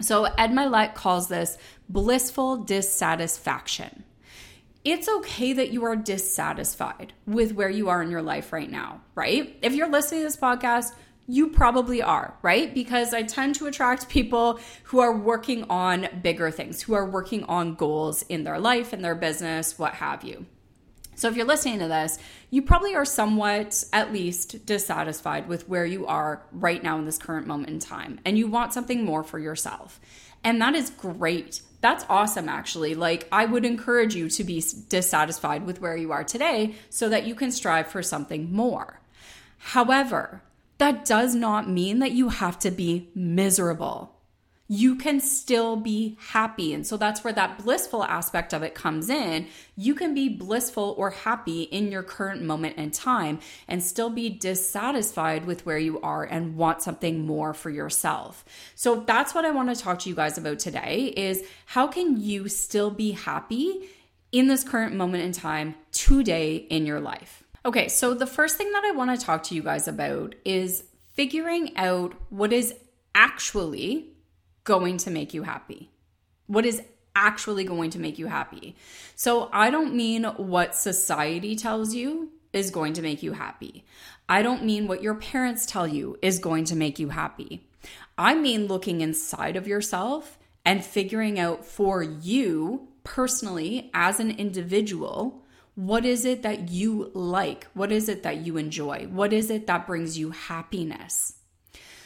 So 0.00 0.24
Ed 0.24 0.50
Mylett 0.50 0.94
calls 0.94 1.28
this 1.28 1.56
blissful 1.88 2.56
dissatisfaction 2.64 4.04
it's 4.84 5.08
okay 5.08 5.54
that 5.54 5.70
you 5.70 5.84
are 5.84 5.96
dissatisfied 5.96 7.14
with 7.26 7.54
where 7.54 7.70
you 7.70 7.88
are 7.88 8.02
in 8.02 8.10
your 8.10 8.20
life 8.20 8.52
right 8.52 8.70
now, 8.70 9.00
right? 9.14 9.56
If 9.62 9.74
you're 9.74 9.88
listening 9.88 10.20
to 10.20 10.24
this 10.26 10.36
podcast, 10.36 10.92
you 11.26 11.48
probably 11.48 12.02
are, 12.02 12.34
right? 12.42 12.74
Because 12.74 13.14
I 13.14 13.22
tend 13.22 13.54
to 13.56 13.66
attract 13.66 14.08
people 14.08 14.60
who 14.84 15.00
are 15.00 15.16
working 15.16 15.64
on 15.70 16.08
bigger 16.22 16.50
things, 16.50 16.82
who 16.82 16.94
are 16.94 17.08
working 17.08 17.44
on 17.44 17.74
goals 17.74 18.22
in 18.28 18.44
their 18.44 18.58
life, 18.58 18.92
in 18.92 19.02
their 19.02 19.14
business, 19.14 19.78
what 19.78 19.94
have 19.94 20.24
you. 20.24 20.46
So 21.16 21.28
if 21.28 21.36
you're 21.36 21.46
listening 21.46 21.78
to 21.78 21.88
this, 21.88 22.18
you 22.50 22.62
probably 22.62 22.94
are 22.94 23.04
somewhat 23.04 23.84
at 23.92 24.12
least 24.12 24.66
dissatisfied 24.66 25.48
with 25.48 25.68
where 25.68 25.86
you 25.86 26.06
are 26.06 26.42
right 26.50 26.82
now 26.82 26.98
in 26.98 27.04
this 27.04 27.18
current 27.18 27.46
moment 27.46 27.70
in 27.70 27.78
time, 27.78 28.20
and 28.24 28.36
you 28.36 28.48
want 28.48 28.72
something 28.72 29.04
more 29.04 29.22
for 29.22 29.38
yourself. 29.38 30.00
And 30.42 30.60
that 30.60 30.74
is 30.74 30.90
great 30.90 31.62
that's 31.84 32.06
awesome, 32.08 32.48
actually. 32.48 32.94
Like, 32.94 33.28
I 33.30 33.44
would 33.44 33.66
encourage 33.66 34.14
you 34.14 34.30
to 34.30 34.42
be 34.42 34.64
dissatisfied 34.88 35.66
with 35.66 35.82
where 35.82 35.98
you 35.98 36.12
are 36.12 36.24
today 36.24 36.76
so 36.88 37.10
that 37.10 37.26
you 37.26 37.34
can 37.34 37.52
strive 37.52 37.88
for 37.88 38.02
something 38.02 38.50
more. 38.50 39.02
However, 39.58 40.42
that 40.78 41.04
does 41.04 41.34
not 41.34 41.68
mean 41.68 42.00
that 42.00 42.12
you 42.12 42.28
have 42.30 42.58
to 42.60 42.70
be 42.70 43.10
miserable. 43.14 44.10
you 44.66 44.96
can 44.96 45.20
still 45.20 45.76
be 45.76 46.16
happy. 46.18 46.72
And 46.72 46.86
so 46.86 46.96
that's 46.96 47.22
where 47.22 47.34
that 47.34 47.62
blissful 47.62 48.02
aspect 48.02 48.54
of 48.54 48.62
it 48.62 48.74
comes 48.74 49.10
in. 49.10 49.46
You 49.76 49.94
can 49.94 50.14
be 50.14 50.30
blissful 50.30 50.94
or 50.96 51.10
happy 51.10 51.64
in 51.64 51.92
your 51.92 52.02
current 52.02 52.42
moment 52.42 52.78
in 52.78 52.90
time 52.90 53.40
and 53.68 53.84
still 53.84 54.08
be 54.08 54.30
dissatisfied 54.30 55.44
with 55.44 55.66
where 55.66 55.78
you 55.78 56.00
are 56.00 56.24
and 56.24 56.56
want 56.56 56.80
something 56.80 57.26
more 57.26 57.52
for 57.52 57.68
yourself. 57.68 58.44
So 58.74 59.00
that's 59.00 59.34
what 59.34 59.44
I 59.44 59.50
want 59.50 59.74
to 59.74 59.80
talk 59.80 59.98
to 60.00 60.08
you 60.08 60.14
guys 60.14 60.38
about 60.38 60.58
today 60.58 61.12
is 61.14 61.44
how 61.66 61.86
can 61.86 62.18
you 62.18 62.48
still 62.48 62.90
be 62.90 63.12
happy 63.12 63.90
in 64.32 64.48
this 64.48 64.64
current 64.64 64.94
moment 64.94 65.24
in 65.24 65.32
time 65.32 65.74
today 65.92 66.56
in 66.56 66.86
your 66.86 67.00
life? 67.00 67.43
Okay, 67.66 67.88
so 67.88 68.12
the 68.12 68.26
first 68.26 68.58
thing 68.58 68.70
that 68.72 68.84
I 68.84 68.90
want 68.90 69.18
to 69.18 69.24
talk 69.24 69.42
to 69.44 69.54
you 69.54 69.62
guys 69.62 69.88
about 69.88 70.34
is 70.44 70.84
figuring 71.14 71.74
out 71.76 72.12
what 72.28 72.52
is 72.52 72.74
actually 73.14 74.10
going 74.64 74.98
to 74.98 75.10
make 75.10 75.32
you 75.32 75.44
happy? 75.44 75.90
What 76.46 76.66
is 76.66 76.82
actually 77.16 77.64
going 77.64 77.88
to 77.90 77.98
make 77.98 78.18
you 78.18 78.26
happy? 78.26 78.76
So 79.16 79.48
I 79.50 79.70
don't 79.70 79.94
mean 79.94 80.24
what 80.24 80.74
society 80.74 81.56
tells 81.56 81.94
you 81.94 82.32
is 82.52 82.70
going 82.70 82.92
to 82.94 83.02
make 83.02 83.22
you 83.22 83.32
happy. 83.32 83.84
I 84.28 84.42
don't 84.42 84.64
mean 84.64 84.86
what 84.86 85.02
your 85.02 85.14
parents 85.14 85.64
tell 85.64 85.88
you 85.88 86.18
is 86.20 86.38
going 86.38 86.64
to 86.66 86.76
make 86.76 86.98
you 86.98 87.08
happy. 87.10 87.66
I 88.18 88.34
mean 88.34 88.66
looking 88.66 89.00
inside 89.00 89.56
of 89.56 89.66
yourself 89.66 90.38
and 90.66 90.84
figuring 90.84 91.38
out 91.38 91.64
for 91.64 92.02
you 92.02 92.88
personally 93.04 93.90
as 93.94 94.20
an 94.20 94.32
individual 94.32 95.43
what 95.74 96.04
is 96.04 96.24
it 96.24 96.42
that 96.42 96.68
you 96.68 97.10
like? 97.14 97.66
What 97.74 97.90
is 97.90 98.08
it 98.08 98.22
that 98.22 98.38
you 98.38 98.56
enjoy? 98.56 99.06
What 99.10 99.32
is 99.32 99.50
it 99.50 99.66
that 99.66 99.86
brings 99.86 100.16
you 100.18 100.30
happiness? 100.30 101.36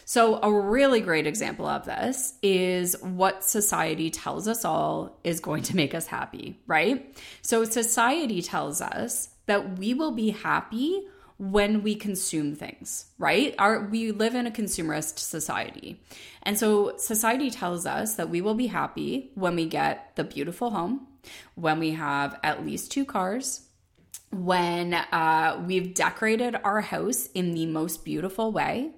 So, 0.05 0.41
a 0.43 0.51
really 0.51 1.01
great 1.01 1.27
example 1.27 1.67
of 1.67 1.85
this 1.85 2.33
is 2.43 2.97
what 3.03 3.45
society 3.45 4.11
tells 4.11 4.49
us 4.49 4.65
all 4.65 5.19
is 5.23 5.39
going 5.39 5.65
to 5.65 5.77
make 5.77 5.95
us 5.95 6.07
happy, 6.07 6.59
right? 6.67 7.15
So, 7.43 7.65
society 7.65 8.41
tells 8.41 8.81
us 8.81 9.29
that 9.45 9.79
we 9.79 9.93
will 9.93 10.13
be 10.13 10.31
happy 10.31 11.07
when 11.39 11.83
we 11.83 11.95
consume 11.95 12.55
things, 12.55 13.07
right? 13.19 13.55
Our 13.59 13.87
we 13.89 14.11
live 14.11 14.35
in 14.35 14.47
a 14.47 14.51
consumerist 14.51 15.19
society. 15.19 16.01
And 16.43 16.59
so 16.59 16.97
society 16.97 17.51
tells 17.51 17.87
us 17.87 18.15
that 18.15 18.29
we 18.29 18.41
will 18.41 18.55
be 18.55 18.67
happy 18.67 19.31
when 19.35 19.57
we 19.57 19.67
get 19.67 20.17
the 20.17 20.25
beautiful 20.25 20.71
home, 20.71 21.07
when 21.55 21.79
we 21.79 21.93
have 21.93 22.39
at 22.43 22.65
least 22.65 22.93
two 22.93 23.05
cars, 23.05 23.67
when 24.31 24.95
uh, 24.95 25.63
we've 25.67 25.95
decorated 25.95 26.57
our 26.65 26.81
house 26.81 27.29
in 27.35 27.55
the 27.55 27.67
most 27.67 28.05
beautiful 28.05 28.53
way, 28.53 28.93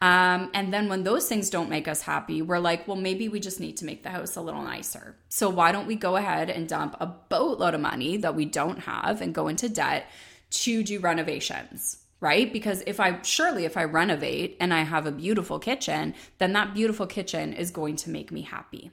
um, 0.00 0.50
and 0.54 0.72
then 0.72 0.88
when 0.88 1.04
those 1.04 1.28
things 1.28 1.50
don't 1.50 1.70
make 1.70 1.88
us 1.88 2.02
happy, 2.02 2.42
we're 2.42 2.58
like, 2.58 2.86
well, 2.86 2.96
maybe 2.96 3.28
we 3.28 3.40
just 3.40 3.60
need 3.60 3.76
to 3.78 3.84
make 3.84 4.02
the 4.02 4.10
house 4.10 4.36
a 4.36 4.40
little 4.40 4.62
nicer. 4.62 5.16
So 5.28 5.48
why 5.48 5.72
don't 5.72 5.86
we 5.86 5.96
go 5.96 6.16
ahead 6.16 6.50
and 6.50 6.68
dump 6.68 6.96
a 7.00 7.06
boatload 7.06 7.74
of 7.74 7.80
money 7.80 8.16
that 8.18 8.34
we 8.34 8.44
don't 8.44 8.80
have 8.80 9.20
and 9.20 9.34
go 9.34 9.48
into 9.48 9.68
debt 9.68 10.10
to 10.50 10.82
do 10.82 11.00
renovations? 11.00 12.02
Right? 12.18 12.50
Because 12.50 12.82
if 12.86 12.98
I 12.98 13.20
surely 13.22 13.66
if 13.66 13.76
I 13.76 13.84
renovate 13.84 14.56
and 14.58 14.72
I 14.72 14.82
have 14.82 15.06
a 15.06 15.12
beautiful 15.12 15.58
kitchen, 15.58 16.14
then 16.38 16.54
that 16.54 16.72
beautiful 16.72 17.06
kitchen 17.06 17.52
is 17.52 17.70
going 17.70 17.96
to 17.96 18.10
make 18.10 18.32
me 18.32 18.40
happy. 18.40 18.90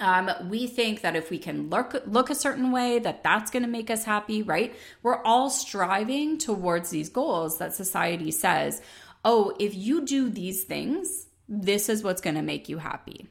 Um, 0.00 0.30
we 0.48 0.66
think 0.66 1.02
that 1.02 1.14
if 1.14 1.30
we 1.30 1.38
can 1.38 1.70
look 1.70 1.94
look 2.06 2.28
a 2.28 2.34
certain 2.34 2.72
way, 2.72 2.98
that 2.98 3.22
that's 3.22 3.50
going 3.50 3.62
to 3.62 3.68
make 3.68 3.90
us 3.90 4.04
happy, 4.04 4.42
right? 4.42 4.74
We're 5.02 5.22
all 5.22 5.50
striving 5.50 6.36
towards 6.36 6.90
these 6.90 7.08
goals 7.08 7.58
that 7.58 7.74
society 7.74 8.32
says 8.32 8.82
oh, 9.24 9.54
if 9.58 9.74
you 9.74 10.04
do 10.04 10.28
these 10.28 10.64
things, 10.64 11.26
this 11.48 11.88
is 11.88 12.02
what's 12.04 12.20
going 12.20 12.36
to 12.36 12.42
make 12.42 12.68
you 12.68 12.78
happy. 12.78 13.26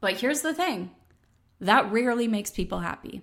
But 0.00 0.14
here's 0.14 0.42
the 0.42 0.54
thing 0.54 0.90
that 1.60 1.90
rarely 1.90 2.28
makes 2.28 2.50
people 2.50 2.78
happy. 2.78 3.22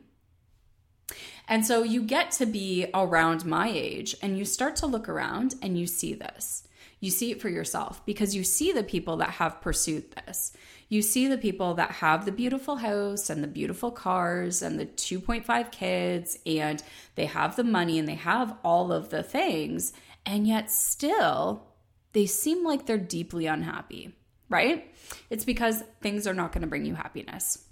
And 1.48 1.65
so 1.65 1.84
you 1.84 2.04
get 2.04 2.32
to 2.32 2.46
be 2.46 2.88
around 2.94 3.46
my 3.46 3.70
age 3.70 4.15
and 4.22 4.38
you 4.38 4.46
start 4.46 4.75
to 4.77 4.88
look 4.88 5.08
around 5.08 5.56
and 5.62 5.77
you 5.77 5.88
see 5.88 6.13
this. 6.13 6.68
You 6.99 7.11
see 7.11 7.31
it 7.31 7.41
for 7.41 7.49
yourself 7.49 8.05
because 8.05 8.35
you 8.35 8.43
see 8.43 8.71
the 8.71 8.83
people 8.83 9.17
that 9.17 9.31
have 9.31 9.61
pursued 9.61 10.11
this. 10.11 10.53
You 10.87 11.01
see 11.01 11.27
the 11.27 11.37
people 11.37 11.73
that 11.75 11.91
have 11.91 12.25
the 12.25 12.31
beautiful 12.31 12.77
house 12.77 13.29
and 13.29 13.43
the 13.43 13.47
beautiful 13.47 13.91
cars 13.91 14.61
and 14.61 14.79
the 14.79 14.85
2.5 14.85 15.71
kids 15.71 16.37
and 16.45 16.81
they 17.15 17.25
have 17.25 17.55
the 17.55 17.63
money 17.63 17.99
and 17.99 18.07
they 18.07 18.15
have 18.15 18.55
all 18.63 18.91
of 18.91 19.09
the 19.09 19.23
things. 19.23 19.93
And 20.25 20.47
yet, 20.47 20.71
still, 20.71 21.67
they 22.13 22.25
seem 22.25 22.63
like 22.63 22.85
they're 22.85 22.97
deeply 22.97 23.45
unhappy, 23.45 24.15
right? 24.49 24.91
It's 25.29 25.45
because 25.45 25.83
things 26.01 26.25
are 26.27 26.33
not 26.33 26.51
going 26.51 26.61
to 26.61 26.67
bring 26.67 26.85
you 26.85 26.95
happiness. 26.95 27.64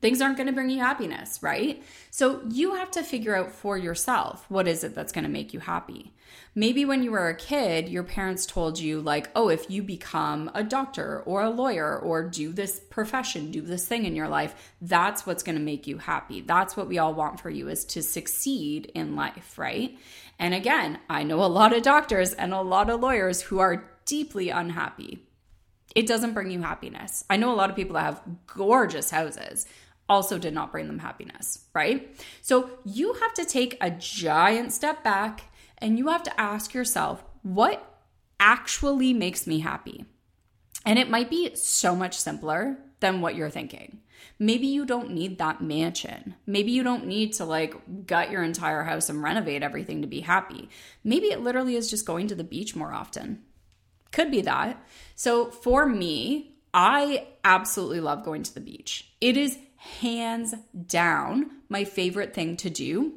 Things 0.00 0.20
aren't 0.20 0.36
going 0.36 0.46
to 0.46 0.52
bring 0.52 0.70
you 0.70 0.80
happiness, 0.80 1.42
right? 1.42 1.82
So 2.10 2.42
you 2.50 2.74
have 2.74 2.90
to 2.92 3.02
figure 3.02 3.36
out 3.36 3.52
for 3.52 3.76
yourself 3.76 4.44
what 4.48 4.68
is 4.68 4.84
it 4.84 4.94
that's 4.94 5.12
going 5.12 5.24
to 5.24 5.30
make 5.30 5.54
you 5.54 5.60
happy. 5.60 6.12
Maybe 6.54 6.84
when 6.84 7.02
you 7.02 7.10
were 7.10 7.28
a 7.28 7.36
kid, 7.36 7.88
your 7.88 8.02
parents 8.02 8.46
told 8.46 8.78
you, 8.78 9.00
like, 9.00 9.30
oh, 9.36 9.48
if 9.48 9.70
you 9.70 9.82
become 9.82 10.50
a 10.54 10.64
doctor 10.64 11.22
or 11.26 11.42
a 11.42 11.50
lawyer 11.50 11.98
or 11.98 12.22
do 12.22 12.52
this 12.52 12.80
profession, 12.90 13.50
do 13.50 13.60
this 13.60 13.86
thing 13.86 14.06
in 14.06 14.16
your 14.16 14.28
life, 14.28 14.72
that's 14.80 15.26
what's 15.26 15.42
going 15.42 15.58
to 15.58 15.62
make 15.62 15.86
you 15.86 15.98
happy. 15.98 16.40
That's 16.40 16.76
what 16.76 16.88
we 16.88 16.98
all 16.98 17.14
want 17.14 17.40
for 17.40 17.50
you 17.50 17.68
is 17.68 17.84
to 17.86 18.02
succeed 18.02 18.90
in 18.94 19.16
life, 19.16 19.58
right? 19.58 19.98
And 20.38 20.54
again, 20.54 20.98
I 21.08 21.22
know 21.22 21.44
a 21.44 21.46
lot 21.46 21.74
of 21.74 21.82
doctors 21.82 22.32
and 22.32 22.52
a 22.52 22.60
lot 22.60 22.90
of 22.90 23.00
lawyers 23.00 23.42
who 23.42 23.58
are 23.58 23.84
deeply 24.06 24.50
unhappy. 24.50 25.26
It 25.96 26.06
doesn't 26.06 26.34
bring 26.34 26.50
you 26.50 26.60
happiness. 26.60 27.24
I 27.30 27.38
know 27.38 27.52
a 27.52 27.56
lot 27.56 27.70
of 27.70 27.74
people 27.74 27.94
that 27.94 28.02
have 28.02 28.20
gorgeous 28.46 29.10
houses 29.10 29.64
also 30.10 30.38
did 30.38 30.52
not 30.52 30.70
bring 30.70 30.88
them 30.88 30.98
happiness, 30.98 31.64
right? 31.74 32.14
So 32.42 32.68
you 32.84 33.14
have 33.14 33.32
to 33.32 33.46
take 33.46 33.78
a 33.80 33.90
giant 33.90 34.72
step 34.72 35.02
back 35.02 35.44
and 35.78 35.98
you 35.98 36.08
have 36.08 36.22
to 36.24 36.40
ask 36.40 36.74
yourself, 36.74 37.24
what 37.42 37.98
actually 38.38 39.14
makes 39.14 39.46
me 39.46 39.60
happy? 39.60 40.04
And 40.84 40.98
it 40.98 41.08
might 41.08 41.30
be 41.30 41.54
so 41.54 41.96
much 41.96 42.18
simpler 42.18 42.76
than 43.00 43.22
what 43.22 43.34
you're 43.34 43.48
thinking. 43.48 44.02
Maybe 44.38 44.66
you 44.66 44.84
don't 44.84 45.12
need 45.12 45.38
that 45.38 45.62
mansion. 45.62 46.34
Maybe 46.46 46.72
you 46.72 46.82
don't 46.82 47.06
need 47.06 47.32
to 47.34 47.46
like 47.46 48.06
gut 48.06 48.30
your 48.30 48.42
entire 48.42 48.82
house 48.82 49.08
and 49.08 49.22
renovate 49.22 49.62
everything 49.62 50.02
to 50.02 50.06
be 50.06 50.20
happy. 50.20 50.68
Maybe 51.02 51.28
it 51.28 51.40
literally 51.40 51.74
is 51.74 51.88
just 51.88 52.04
going 52.04 52.28
to 52.28 52.34
the 52.34 52.44
beach 52.44 52.76
more 52.76 52.92
often. 52.92 53.44
Could 54.16 54.30
be 54.30 54.40
that. 54.40 54.82
So 55.14 55.50
for 55.50 55.84
me, 55.84 56.56
I 56.72 57.26
absolutely 57.44 58.00
love 58.00 58.24
going 58.24 58.44
to 58.44 58.54
the 58.54 58.60
beach. 58.60 59.12
It 59.20 59.36
is 59.36 59.58
hands 59.76 60.54
down 60.86 61.50
my 61.68 61.84
favorite 61.84 62.32
thing 62.32 62.56
to 62.56 62.70
do, 62.70 63.12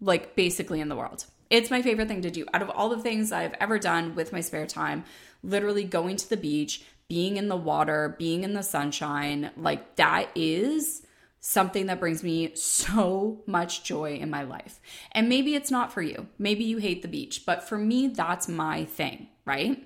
like 0.00 0.36
basically 0.36 0.80
in 0.80 0.88
the 0.88 0.96
world. 0.96 1.26
It's 1.50 1.70
my 1.70 1.82
favorite 1.82 2.08
thing 2.08 2.22
to 2.22 2.30
do. 2.30 2.46
Out 2.54 2.62
of 2.62 2.70
all 2.70 2.88
the 2.88 3.02
things 3.02 3.30
I've 3.30 3.52
ever 3.60 3.78
done 3.78 4.14
with 4.14 4.32
my 4.32 4.40
spare 4.40 4.66
time, 4.66 5.04
literally 5.42 5.84
going 5.84 6.16
to 6.16 6.30
the 6.30 6.38
beach, 6.38 6.82
being 7.10 7.36
in 7.36 7.48
the 7.48 7.54
water, 7.54 8.16
being 8.18 8.42
in 8.42 8.54
the 8.54 8.62
sunshine, 8.62 9.50
like 9.54 9.96
that 9.96 10.30
is 10.34 11.02
something 11.40 11.88
that 11.88 12.00
brings 12.00 12.22
me 12.22 12.54
so 12.54 13.42
much 13.46 13.84
joy 13.84 14.14
in 14.14 14.30
my 14.30 14.44
life. 14.44 14.80
And 15.12 15.28
maybe 15.28 15.54
it's 15.54 15.70
not 15.70 15.92
for 15.92 16.00
you. 16.00 16.26
Maybe 16.38 16.64
you 16.64 16.78
hate 16.78 17.02
the 17.02 17.08
beach, 17.08 17.44
but 17.44 17.68
for 17.68 17.76
me, 17.76 18.08
that's 18.08 18.48
my 18.48 18.86
thing, 18.86 19.28
right? 19.44 19.84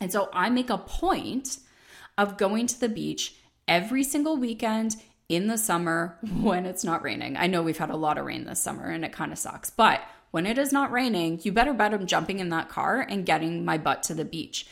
And 0.00 0.10
so 0.10 0.30
I 0.32 0.48
make 0.48 0.70
a 0.70 0.78
point 0.78 1.58
of 2.16 2.38
going 2.38 2.66
to 2.68 2.80
the 2.80 2.88
beach 2.88 3.34
every 3.68 4.02
single 4.02 4.36
weekend 4.36 4.96
in 5.28 5.46
the 5.46 5.58
summer 5.58 6.18
when 6.40 6.66
it's 6.66 6.84
not 6.84 7.02
raining. 7.02 7.36
I 7.36 7.46
know 7.46 7.62
we've 7.62 7.78
had 7.78 7.90
a 7.90 7.96
lot 7.96 8.18
of 8.18 8.24
rain 8.24 8.44
this 8.44 8.62
summer 8.62 8.88
and 8.90 9.04
it 9.04 9.12
kind 9.12 9.32
of 9.32 9.38
sucks, 9.38 9.70
but 9.70 10.00
when 10.30 10.46
it 10.46 10.58
is 10.58 10.72
not 10.72 10.92
raining, 10.92 11.40
you 11.42 11.52
better 11.52 11.72
bet 11.72 11.92
I'm 11.92 12.06
jumping 12.06 12.38
in 12.38 12.50
that 12.50 12.68
car 12.68 13.00
and 13.00 13.26
getting 13.26 13.64
my 13.64 13.78
butt 13.78 14.02
to 14.04 14.14
the 14.14 14.24
beach 14.24 14.66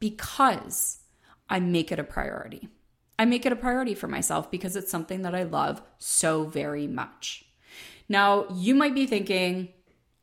because 0.00 0.98
I 1.48 1.60
make 1.60 1.92
it 1.92 1.98
a 1.98 2.04
priority. 2.04 2.68
I 3.18 3.24
make 3.24 3.46
it 3.46 3.52
a 3.52 3.56
priority 3.56 3.94
for 3.94 4.08
myself 4.08 4.50
because 4.50 4.76
it's 4.76 4.90
something 4.90 5.22
that 5.22 5.34
I 5.34 5.44
love 5.44 5.80
so 5.98 6.44
very 6.44 6.86
much. 6.86 7.44
Now, 8.08 8.46
you 8.52 8.74
might 8.74 8.94
be 8.94 9.06
thinking, 9.06 9.68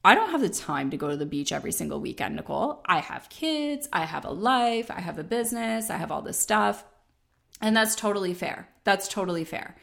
I 0.03 0.15
don't 0.15 0.31
have 0.31 0.41
the 0.41 0.49
time 0.49 0.91
to 0.91 0.97
go 0.97 1.09
to 1.09 1.17
the 1.17 1.25
beach 1.25 1.51
every 1.51 1.71
single 1.71 1.99
weekend, 1.99 2.35
Nicole. 2.35 2.81
I 2.85 2.99
have 2.99 3.29
kids, 3.29 3.87
I 3.93 4.05
have 4.05 4.25
a 4.25 4.31
life, 4.31 4.91
I 4.91 4.99
have 4.99 5.17
a 5.17 5.23
business, 5.23 5.89
I 5.89 5.97
have 5.97 6.11
all 6.11 6.21
this 6.21 6.39
stuff. 6.39 6.83
And 7.61 7.75
that's 7.75 7.95
totally 7.95 8.33
fair. 8.33 8.67
That's 8.83 9.07
totally 9.07 9.45
fair. 9.45 9.77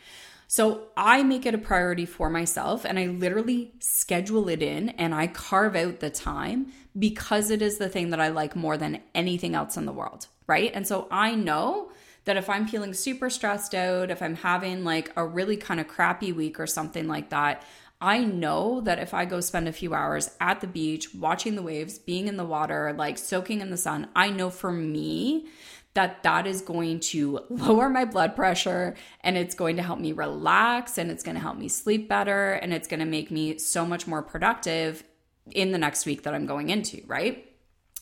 So 0.47 0.89
I 0.97 1.23
make 1.23 1.47
it 1.47 1.55
a 1.55 1.59
priority 1.59 2.05
for 2.05 2.29
myself 2.29 2.85
and 2.85 2.99
I 2.99 3.07
literally 3.07 3.73
schedule 3.79 4.49
it 4.49 4.63
in 4.63 4.91
and 4.91 5.15
I 5.15 5.29
carve 5.29 5.77
out 5.77 6.01
the 6.01 6.11
time 6.11 6.73
because 6.99 7.51
it 7.51 7.63
is 7.63 7.79
the 7.79 7.89
thing 7.89 8.11
that 8.11 8.21
I 8.21 8.29
like 8.29 8.57
more 8.57 8.77
than 8.77 9.01
anything 9.15 9.55
else 9.55 9.77
in 9.77 9.87
the 9.87 9.93
world 9.93 10.27
right? 10.51 10.73
And 10.75 10.85
so 10.85 11.07
I 11.13 11.37
know 11.37 11.93
that 12.25 12.37
if 12.37 12.51
I'm 12.51 12.67
feeling 12.67 12.93
super 12.93 13.31
stressed 13.31 13.73
out, 13.73 14.11
if 14.11 14.21
I'm 14.21 14.35
having 14.35 14.83
like 14.83 15.13
a 15.15 15.25
really 15.25 15.57
kind 15.57 15.79
of 15.79 15.87
crappy 15.87 16.33
week 16.33 16.59
or 16.59 16.67
something 16.67 17.07
like 17.07 17.31
that, 17.31 17.63
I 18.01 18.25
know 18.25 18.81
that 18.83 18.99
if 18.99 19.13
I 19.13 19.27
go 19.27 19.41
spend 19.41 19.69
a 19.69 19.73
few 19.73 19.93
hours 19.93 20.31
at 20.41 20.61
the 20.61 20.67
beach, 20.67 21.15
watching 21.15 21.55
the 21.55 21.63
waves, 21.63 21.99
being 21.99 22.29
in 22.29 22.37
the 22.37 22.45
water, 22.45 22.95
like 22.97 23.19
soaking 23.19 23.61
in 23.61 23.71
the 23.71 23.77
sun, 23.77 24.09
I 24.17 24.31
know 24.31 24.49
for 24.49 24.73
me 24.73 25.49
that 25.95 26.23
that 26.23 26.47
is 26.47 26.63
going 26.63 27.01
to 27.01 27.41
lower 27.51 27.91
my 27.91 28.07
blood 28.07 28.35
pressure 28.35 28.95
and 29.21 29.37
it's 29.37 29.55
going 29.55 29.77
to 29.77 29.83
help 29.83 29.99
me 29.99 30.13
relax 30.13 30.97
and 30.97 31.11
it's 31.11 31.23
going 31.23 31.35
to 31.35 31.43
help 31.43 31.59
me 31.59 31.69
sleep 31.69 32.09
better 32.09 32.53
and 32.53 32.73
it's 32.73 32.89
going 32.89 33.01
to 33.01 33.07
make 33.07 33.31
me 33.31 33.59
so 33.59 33.85
much 33.85 34.07
more 34.07 34.23
productive 34.23 35.05
in 35.51 35.73
the 35.73 35.79
next 35.79 36.07
week 36.07 36.23
that 36.23 36.35
I'm 36.35 36.47
going 36.47 36.71
into, 36.71 37.03
right? 37.07 37.47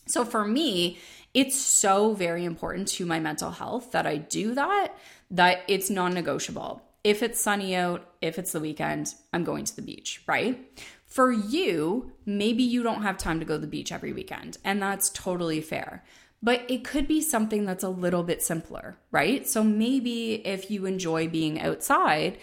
So 0.06 0.24
for 0.24 0.44
me, 0.44 0.98
it's 1.34 1.56
so 1.56 2.14
very 2.14 2.44
important 2.44 2.88
to 2.88 3.06
my 3.06 3.20
mental 3.20 3.50
health 3.50 3.92
that 3.92 4.06
I 4.06 4.16
do 4.16 4.54
that, 4.54 4.96
that 5.30 5.62
it's 5.66 5.90
non 5.90 6.14
negotiable. 6.14 6.82
If 7.08 7.22
it's 7.22 7.40
sunny 7.40 7.74
out, 7.74 8.06
if 8.20 8.38
it's 8.38 8.52
the 8.52 8.60
weekend, 8.60 9.14
I'm 9.32 9.42
going 9.42 9.64
to 9.64 9.74
the 9.74 9.80
beach, 9.80 10.20
right? 10.26 10.78
For 11.06 11.32
you, 11.32 12.12
maybe 12.26 12.62
you 12.62 12.82
don't 12.82 13.00
have 13.00 13.16
time 13.16 13.38
to 13.40 13.46
go 13.46 13.54
to 13.54 13.60
the 13.62 13.66
beach 13.66 13.90
every 13.90 14.12
weekend, 14.12 14.58
and 14.62 14.82
that's 14.82 15.08
totally 15.08 15.62
fair. 15.62 16.04
But 16.42 16.66
it 16.68 16.84
could 16.84 17.08
be 17.08 17.22
something 17.22 17.64
that's 17.64 17.82
a 17.82 17.88
little 17.88 18.24
bit 18.24 18.42
simpler, 18.42 18.98
right? 19.10 19.48
So 19.48 19.64
maybe 19.64 20.46
if 20.46 20.70
you 20.70 20.84
enjoy 20.84 21.28
being 21.28 21.58
outside, 21.58 22.36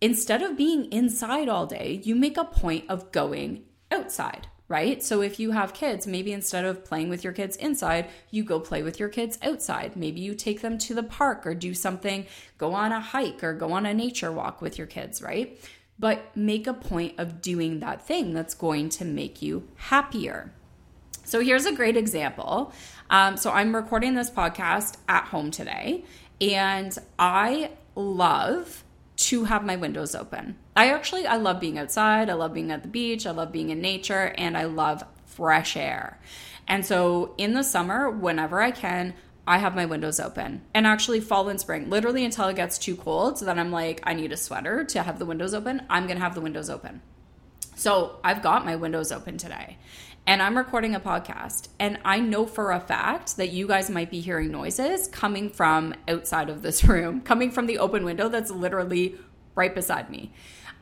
instead 0.00 0.42
of 0.42 0.56
being 0.56 0.90
inside 0.90 1.50
all 1.50 1.66
day, 1.66 2.00
you 2.02 2.14
make 2.14 2.38
a 2.38 2.44
point 2.46 2.86
of 2.88 3.12
going 3.12 3.64
outside, 3.92 4.46
right? 4.68 5.02
So 5.02 5.22
if 5.22 5.38
you 5.38 5.52
have 5.52 5.74
kids, 5.74 6.06
maybe 6.06 6.32
instead 6.32 6.64
of 6.64 6.84
playing 6.84 7.08
with 7.08 7.22
your 7.22 7.32
kids 7.32 7.56
inside, 7.56 8.08
you 8.30 8.42
go 8.42 8.58
play 8.58 8.82
with 8.82 8.98
your 8.98 9.08
kids 9.08 9.38
outside. 9.42 9.96
Maybe 9.96 10.20
you 10.20 10.34
take 10.34 10.60
them 10.60 10.76
to 10.78 10.94
the 10.94 11.02
park 11.02 11.46
or 11.46 11.54
do 11.54 11.72
something, 11.72 12.26
go 12.58 12.74
on 12.74 12.92
a 12.92 13.00
hike 13.00 13.44
or 13.44 13.54
go 13.54 13.72
on 13.72 13.86
a 13.86 13.94
nature 13.94 14.32
walk 14.32 14.60
with 14.60 14.76
your 14.76 14.86
kids, 14.86 15.22
right? 15.22 15.58
But 15.98 16.36
make 16.36 16.66
a 16.66 16.74
point 16.74 17.14
of 17.18 17.40
doing 17.40 17.80
that 17.80 18.06
thing 18.06 18.34
that's 18.34 18.54
going 18.54 18.88
to 18.90 19.04
make 19.04 19.40
you 19.40 19.68
happier. 19.76 20.52
So 21.24 21.40
here's 21.40 21.66
a 21.66 21.72
great 21.72 21.96
example. 21.96 22.72
Um, 23.10 23.36
so 23.36 23.50
I'm 23.50 23.74
recording 23.74 24.14
this 24.14 24.30
podcast 24.30 24.96
at 25.08 25.24
home 25.24 25.50
today, 25.50 26.04
and 26.40 26.96
I 27.18 27.70
love 27.94 28.84
to 29.16 29.44
have 29.44 29.64
my 29.64 29.76
windows 29.76 30.14
open. 30.14 30.56
I 30.74 30.92
actually 30.92 31.26
I 31.26 31.36
love 31.36 31.60
being 31.60 31.78
outside, 31.78 32.28
I 32.28 32.34
love 32.34 32.52
being 32.52 32.70
at 32.70 32.82
the 32.82 32.88
beach, 32.88 33.26
I 33.26 33.30
love 33.30 33.52
being 33.52 33.70
in 33.70 33.80
nature 33.80 34.34
and 34.36 34.56
I 34.56 34.64
love 34.64 35.04
fresh 35.24 35.76
air. 35.76 36.20
And 36.68 36.84
so 36.84 37.34
in 37.38 37.54
the 37.54 37.62
summer, 37.62 38.10
whenever 38.10 38.60
I 38.60 38.70
can, 38.70 39.14
I 39.46 39.58
have 39.58 39.76
my 39.76 39.86
windows 39.86 40.18
open. 40.18 40.62
And 40.74 40.86
actually 40.86 41.20
fall 41.20 41.48
and 41.48 41.60
spring, 41.60 41.88
literally 41.88 42.24
until 42.24 42.48
it 42.48 42.56
gets 42.56 42.78
too 42.78 42.96
cold, 42.96 43.38
so 43.38 43.44
that 43.44 43.58
I'm 43.58 43.70
like 43.70 44.00
I 44.02 44.14
need 44.14 44.32
a 44.32 44.36
sweater 44.36 44.84
to 44.84 45.02
have 45.02 45.18
the 45.18 45.26
windows 45.26 45.54
open, 45.54 45.82
I'm 45.88 46.06
going 46.06 46.16
to 46.16 46.24
have 46.24 46.34
the 46.34 46.40
windows 46.40 46.68
open. 46.68 47.00
So, 47.78 48.18
I've 48.24 48.42
got 48.42 48.64
my 48.64 48.74
windows 48.76 49.12
open 49.12 49.36
today 49.36 49.76
and 50.26 50.42
I'm 50.42 50.56
recording 50.56 50.94
a 50.94 51.00
podcast. 51.00 51.68
And 51.78 51.98
I 52.04 52.18
know 52.18 52.46
for 52.46 52.72
a 52.72 52.80
fact 52.80 53.36
that 53.36 53.50
you 53.50 53.68
guys 53.68 53.88
might 53.88 54.10
be 54.10 54.20
hearing 54.20 54.50
noises 54.50 55.06
coming 55.06 55.50
from 55.50 55.94
outside 56.08 56.48
of 56.48 56.62
this 56.62 56.84
room, 56.88 57.20
coming 57.20 57.50
from 57.50 57.66
the 57.66 57.78
open 57.78 58.04
window 58.04 58.28
that's 58.28 58.50
literally 58.50 59.16
right 59.54 59.74
beside 59.74 60.10
me. 60.10 60.32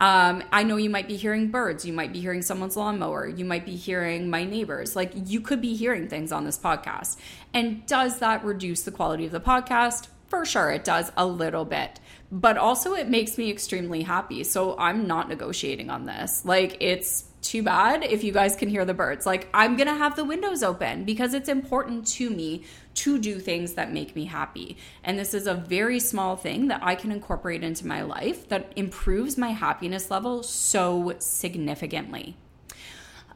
Um, 0.00 0.42
I 0.50 0.64
know 0.64 0.76
you 0.76 0.90
might 0.90 1.06
be 1.06 1.16
hearing 1.16 1.50
birds. 1.50 1.84
You 1.84 1.92
might 1.92 2.12
be 2.12 2.20
hearing 2.20 2.42
someone's 2.42 2.76
lawnmower. 2.76 3.28
You 3.28 3.44
might 3.44 3.64
be 3.64 3.76
hearing 3.76 4.28
my 4.28 4.44
neighbors. 4.44 4.96
Like 4.96 5.12
you 5.14 5.40
could 5.40 5.60
be 5.60 5.76
hearing 5.76 6.08
things 6.08 6.32
on 6.32 6.44
this 6.44 6.58
podcast. 6.58 7.16
And 7.52 7.86
does 7.86 8.18
that 8.18 8.44
reduce 8.44 8.82
the 8.82 8.90
quality 8.90 9.26
of 9.26 9.32
the 9.32 9.40
podcast? 9.40 10.08
For 10.28 10.44
sure, 10.44 10.70
it 10.70 10.84
does 10.84 11.12
a 11.16 11.26
little 11.26 11.64
bit. 11.64 12.00
But 12.32 12.56
also, 12.56 12.94
it 12.94 13.08
makes 13.08 13.38
me 13.38 13.50
extremely 13.50 14.02
happy. 14.02 14.42
So 14.42 14.76
I'm 14.78 15.06
not 15.06 15.28
negotiating 15.28 15.90
on 15.90 16.06
this. 16.06 16.44
Like, 16.44 16.78
it's 16.80 17.26
too 17.44 17.62
bad 17.62 18.02
if 18.02 18.24
you 18.24 18.32
guys 18.32 18.56
can 18.56 18.68
hear 18.68 18.84
the 18.84 18.94
birds. 18.94 19.26
Like, 19.26 19.48
I'm 19.54 19.76
gonna 19.76 19.94
have 19.94 20.16
the 20.16 20.24
windows 20.24 20.62
open 20.62 21.04
because 21.04 21.34
it's 21.34 21.48
important 21.48 22.06
to 22.08 22.30
me 22.30 22.64
to 22.94 23.18
do 23.18 23.38
things 23.38 23.74
that 23.74 23.92
make 23.92 24.16
me 24.16 24.24
happy. 24.24 24.76
And 25.04 25.18
this 25.18 25.34
is 25.34 25.46
a 25.46 25.54
very 25.54 26.00
small 26.00 26.36
thing 26.36 26.68
that 26.68 26.82
I 26.82 26.94
can 26.94 27.12
incorporate 27.12 27.62
into 27.62 27.86
my 27.86 28.02
life 28.02 28.48
that 28.48 28.72
improves 28.74 29.36
my 29.36 29.50
happiness 29.50 30.10
level 30.10 30.42
so 30.42 31.14
significantly. 31.18 32.36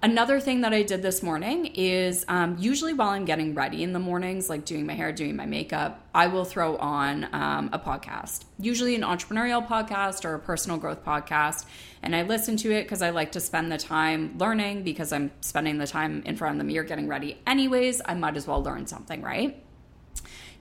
Another 0.00 0.38
thing 0.38 0.60
that 0.60 0.72
I 0.72 0.84
did 0.84 1.02
this 1.02 1.24
morning 1.24 1.66
is 1.74 2.24
um, 2.28 2.56
usually 2.60 2.92
while 2.92 3.08
I'm 3.08 3.24
getting 3.24 3.52
ready 3.52 3.82
in 3.82 3.92
the 3.92 3.98
mornings, 3.98 4.48
like 4.48 4.64
doing 4.64 4.86
my 4.86 4.92
hair, 4.92 5.10
doing 5.10 5.34
my 5.34 5.44
makeup, 5.44 6.06
I 6.14 6.28
will 6.28 6.44
throw 6.44 6.76
on 6.76 7.24
um, 7.32 7.70
a 7.72 7.80
podcast, 7.80 8.44
usually 8.60 8.94
an 8.94 9.02
entrepreneurial 9.02 9.66
podcast 9.66 10.24
or 10.24 10.34
a 10.34 10.38
personal 10.38 10.78
growth 10.78 11.04
podcast. 11.04 11.66
And 12.00 12.14
I 12.14 12.22
listen 12.22 12.56
to 12.58 12.70
it 12.70 12.84
because 12.84 13.02
I 13.02 13.10
like 13.10 13.32
to 13.32 13.40
spend 13.40 13.72
the 13.72 13.78
time 13.78 14.38
learning 14.38 14.84
because 14.84 15.12
I'm 15.12 15.32
spending 15.40 15.78
the 15.78 15.86
time 15.88 16.22
in 16.24 16.36
front 16.36 16.54
of 16.54 16.58
the 16.58 16.72
mirror 16.72 16.84
getting 16.84 17.08
ready 17.08 17.40
anyways. 17.44 18.00
I 18.04 18.14
might 18.14 18.36
as 18.36 18.46
well 18.46 18.62
learn 18.62 18.86
something, 18.86 19.20
right? 19.20 19.64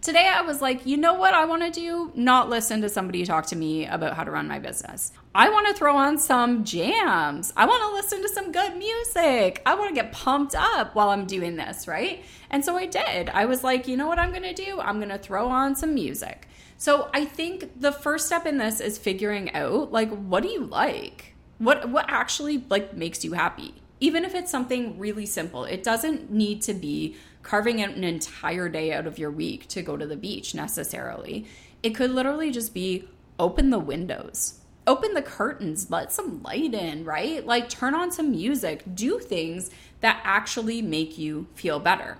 Today 0.01 0.27
I 0.27 0.41
was 0.41 0.61
like, 0.61 0.85
you 0.85 0.95
know 0.95 1.15
what 1.15 1.33
I 1.33 1.45
want 1.45 1.63
to 1.63 1.71
do? 1.71 2.11
Not 2.15 2.49
listen 2.49 2.81
to 2.81 2.89
somebody 2.89 3.25
talk 3.25 3.47
to 3.47 3.55
me 3.55 3.87
about 3.87 4.13
how 4.13 4.23
to 4.23 4.31
run 4.31 4.47
my 4.47 4.59
business. 4.59 5.11
I 5.33 5.49
want 5.49 5.67
to 5.67 5.73
throw 5.73 5.97
on 5.97 6.17
some 6.17 6.63
jams. 6.63 7.51
I 7.57 7.65
want 7.65 7.81
to 7.81 7.93
listen 7.93 8.21
to 8.21 8.29
some 8.29 8.51
good 8.51 8.77
music. 8.77 9.61
I 9.65 9.73
want 9.73 9.89
to 9.89 10.01
get 10.01 10.11
pumped 10.11 10.55
up 10.55 10.95
while 10.95 11.09
I'm 11.09 11.25
doing 11.25 11.55
this, 11.55 11.87
right? 11.87 12.23
And 12.51 12.63
so 12.63 12.77
I 12.77 12.85
did. 12.85 13.29
I 13.29 13.45
was 13.45 13.63
like, 13.63 13.87
you 13.87 13.97
know 13.97 14.07
what 14.07 14.19
I'm 14.19 14.29
going 14.29 14.43
to 14.43 14.53
do? 14.53 14.79
I'm 14.79 14.97
going 14.97 15.09
to 15.09 15.17
throw 15.17 15.49
on 15.49 15.75
some 15.75 15.93
music. 15.93 16.47
So 16.77 17.09
I 17.13 17.25
think 17.25 17.81
the 17.81 17.91
first 17.91 18.27
step 18.27 18.45
in 18.45 18.59
this 18.59 18.79
is 18.79 18.97
figuring 18.97 19.51
out 19.53 19.91
like 19.91 20.09
what 20.11 20.43
do 20.43 20.49
you 20.49 20.65
like? 20.65 21.33
What 21.57 21.89
what 21.89 22.05
actually 22.07 22.63
like 22.69 22.93
makes 22.95 23.25
you 23.25 23.33
happy? 23.33 23.73
Even 23.99 24.23
if 24.23 24.35
it's 24.35 24.51
something 24.51 24.99
really 24.99 25.25
simple. 25.25 25.65
It 25.65 25.81
doesn't 25.81 26.31
need 26.31 26.61
to 26.63 26.75
be 26.75 27.15
carving 27.47 27.81
out 27.81 27.91
an 27.91 28.03
entire 28.03 28.67
day 28.67 28.91
out 28.91 29.07
of 29.07 29.17
your 29.17 29.31
week 29.31 29.67
to 29.69 29.81
go 29.81 29.95
to 29.95 30.05
the 30.05 30.17
beach 30.17 30.53
necessarily. 30.53 31.45
It 31.81 31.91
could 31.91 32.11
literally 32.11 32.51
just 32.51 32.73
be 32.73 33.07
open 33.39 33.69
the 33.69 33.79
windows, 33.79 34.59
open 34.85 35.13
the 35.13 35.21
curtains, 35.21 35.89
let 35.89 36.11
some 36.11 36.43
light 36.43 36.73
in, 36.73 37.05
right? 37.05 37.45
Like 37.45 37.69
turn 37.69 37.95
on 37.95 38.11
some 38.11 38.31
music, 38.31 38.83
do 38.93 39.17
things 39.19 39.69
that 40.01 40.19
actually 40.25 40.81
make 40.81 41.17
you 41.17 41.47
feel 41.55 41.79
better. 41.79 42.17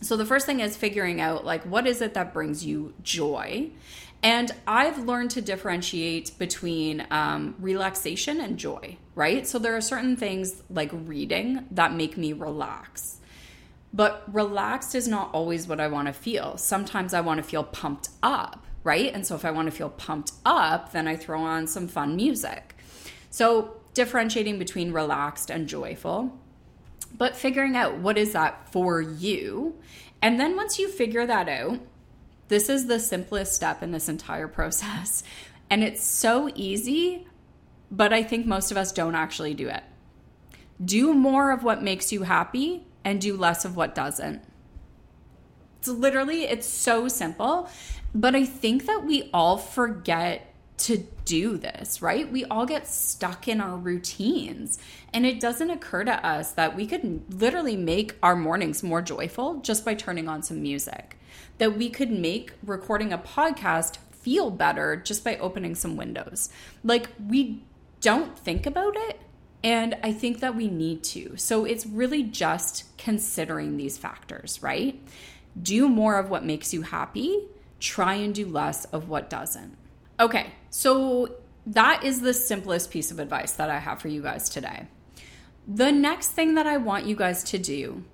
So 0.00 0.16
the 0.16 0.24
first 0.24 0.46
thing 0.46 0.60
is 0.60 0.74
figuring 0.74 1.20
out 1.20 1.44
like 1.44 1.62
what 1.64 1.86
is 1.86 2.00
it 2.00 2.14
that 2.14 2.32
brings 2.32 2.64
you 2.64 2.94
joy? 3.02 3.70
And 4.22 4.50
I've 4.66 5.00
learned 5.00 5.32
to 5.32 5.42
differentiate 5.42 6.38
between 6.38 7.06
um, 7.10 7.56
relaxation 7.58 8.40
and 8.40 8.56
joy, 8.56 8.96
right? 9.14 9.46
So 9.46 9.58
there 9.58 9.76
are 9.76 9.82
certain 9.82 10.16
things 10.16 10.62
like 10.70 10.90
reading 10.92 11.66
that 11.72 11.92
make 11.92 12.16
me 12.16 12.32
relax 12.32 13.20
but 13.92 14.22
relaxed 14.32 14.94
is 14.94 15.08
not 15.08 15.30
always 15.32 15.66
what 15.66 15.80
I 15.80 15.88
want 15.88 16.08
to 16.08 16.12
feel. 16.12 16.56
Sometimes 16.56 17.14
I 17.14 17.20
want 17.20 17.38
to 17.38 17.42
feel 17.42 17.64
pumped 17.64 18.10
up, 18.22 18.66
right? 18.84 19.12
And 19.12 19.26
so 19.26 19.34
if 19.34 19.44
I 19.44 19.50
want 19.50 19.66
to 19.66 19.76
feel 19.76 19.88
pumped 19.88 20.32
up, 20.44 20.92
then 20.92 21.08
I 21.08 21.16
throw 21.16 21.40
on 21.40 21.66
some 21.66 21.88
fun 21.88 22.16
music. 22.16 22.76
So 23.30 23.76
differentiating 23.94 24.58
between 24.58 24.92
relaxed 24.92 25.50
and 25.50 25.66
joyful, 25.66 26.38
but 27.16 27.34
figuring 27.34 27.76
out 27.76 27.98
what 27.98 28.18
is 28.18 28.32
that 28.32 28.70
for 28.70 29.00
you. 29.00 29.74
And 30.20 30.38
then 30.38 30.56
once 30.56 30.78
you 30.78 30.88
figure 30.90 31.26
that 31.26 31.48
out, 31.48 31.80
this 32.48 32.68
is 32.68 32.86
the 32.86 33.00
simplest 33.00 33.54
step 33.54 33.82
in 33.82 33.92
this 33.92 34.08
entire 34.08 34.48
process. 34.58 35.22
And 35.70 35.82
it's 35.82 36.04
so 36.04 36.50
easy, 36.54 37.26
but 37.90 38.12
I 38.12 38.22
think 38.22 38.46
most 38.46 38.70
of 38.70 38.76
us 38.76 38.92
don't 38.92 39.14
actually 39.14 39.54
do 39.54 39.68
it. 39.68 39.82
Do 40.84 41.14
more 41.14 41.50
of 41.50 41.64
what 41.64 41.82
makes 41.82 42.12
you 42.12 42.22
happy 42.22 42.84
and 43.06 43.20
do 43.20 43.36
less 43.36 43.64
of 43.64 43.76
what 43.76 43.94
doesn't. 43.94 44.42
It's 45.78 45.86
literally, 45.86 46.42
it's 46.42 46.66
so 46.66 47.06
simple. 47.06 47.70
But 48.12 48.34
I 48.34 48.44
think 48.44 48.86
that 48.86 49.04
we 49.04 49.30
all 49.32 49.56
forget 49.56 50.52
to 50.78 51.06
do 51.24 51.56
this, 51.56 52.02
right? 52.02 52.30
We 52.30 52.44
all 52.46 52.66
get 52.66 52.88
stuck 52.88 53.46
in 53.46 53.60
our 53.60 53.76
routines. 53.76 54.80
And 55.14 55.24
it 55.24 55.38
doesn't 55.38 55.70
occur 55.70 56.02
to 56.02 56.26
us 56.26 56.50
that 56.52 56.74
we 56.74 56.84
could 56.84 57.40
literally 57.40 57.76
make 57.76 58.16
our 58.24 58.34
mornings 58.34 58.82
more 58.82 59.02
joyful 59.02 59.60
just 59.60 59.84
by 59.84 59.94
turning 59.94 60.28
on 60.28 60.42
some 60.42 60.60
music. 60.60 61.16
That 61.58 61.78
we 61.78 61.88
could 61.88 62.10
make 62.10 62.54
recording 62.64 63.12
a 63.12 63.18
podcast 63.18 63.98
feel 64.10 64.50
better 64.50 64.96
just 64.96 65.22
by 65.22 65.36
opening 65.36 65.76
some 65.76 65.96
windows. 65.96 66.48
Like 66.82 67.10
we 67.24 67.62
don't 68.00 68.36
think 68.36 68.66
about 68.66 68.96
it 68.96 69.20
and 69.66 69.96
I 70.00 70.12
think 70.12 70.38
that 70.40 70.54
we 70.54 70.68
need 70.68 71.02
to. 71.02 71.36
So 71.36 71.64
it's 71.64 71.84
really 71.84 72.22
just 72.22 72.84
considering 72.96 73.76
these 73.76 73.98
factors, 73.98 74.62
right? 74.62 74.96
Do 75.60 75.88
more 75.88 76.20
of 76.20 76.30
what 76.30 76.44
makes 76.44 76.72
you 76.72 76.82
happy, 76.82 77.40
try 77.80 78.14
and 78.14 78.32
do 78.32 78.46
less 78.46 78.84
of 78.86 79.08
what 79.08 79.28
doesn't. 79.28 79.76
Okay, 80.20 80.52
so 80.70 81.34
that 81.66 82.04
is 82.04 82.20
the 82.20 82.32
simplest 82.32 82.92
piece 82.92 83.10
of 83.10 83.18
advice 83.18 83.54
that 83.54 83.68
I 83.68 83.80
have 83.80 84.00
for 84.00 84.06
you 84.06 84.22
guys 84.22 84.48
today. 84.48 84.86
The 85.66 85.90
next 85.90 86.28
thing 86.28 86.54
that 86.54 86.68
I 86.68 86.76
want 86.76 87.06
you 87.06 87.16
guys 87.16 87.42
to 87.44 87.58
do 87.58 88.04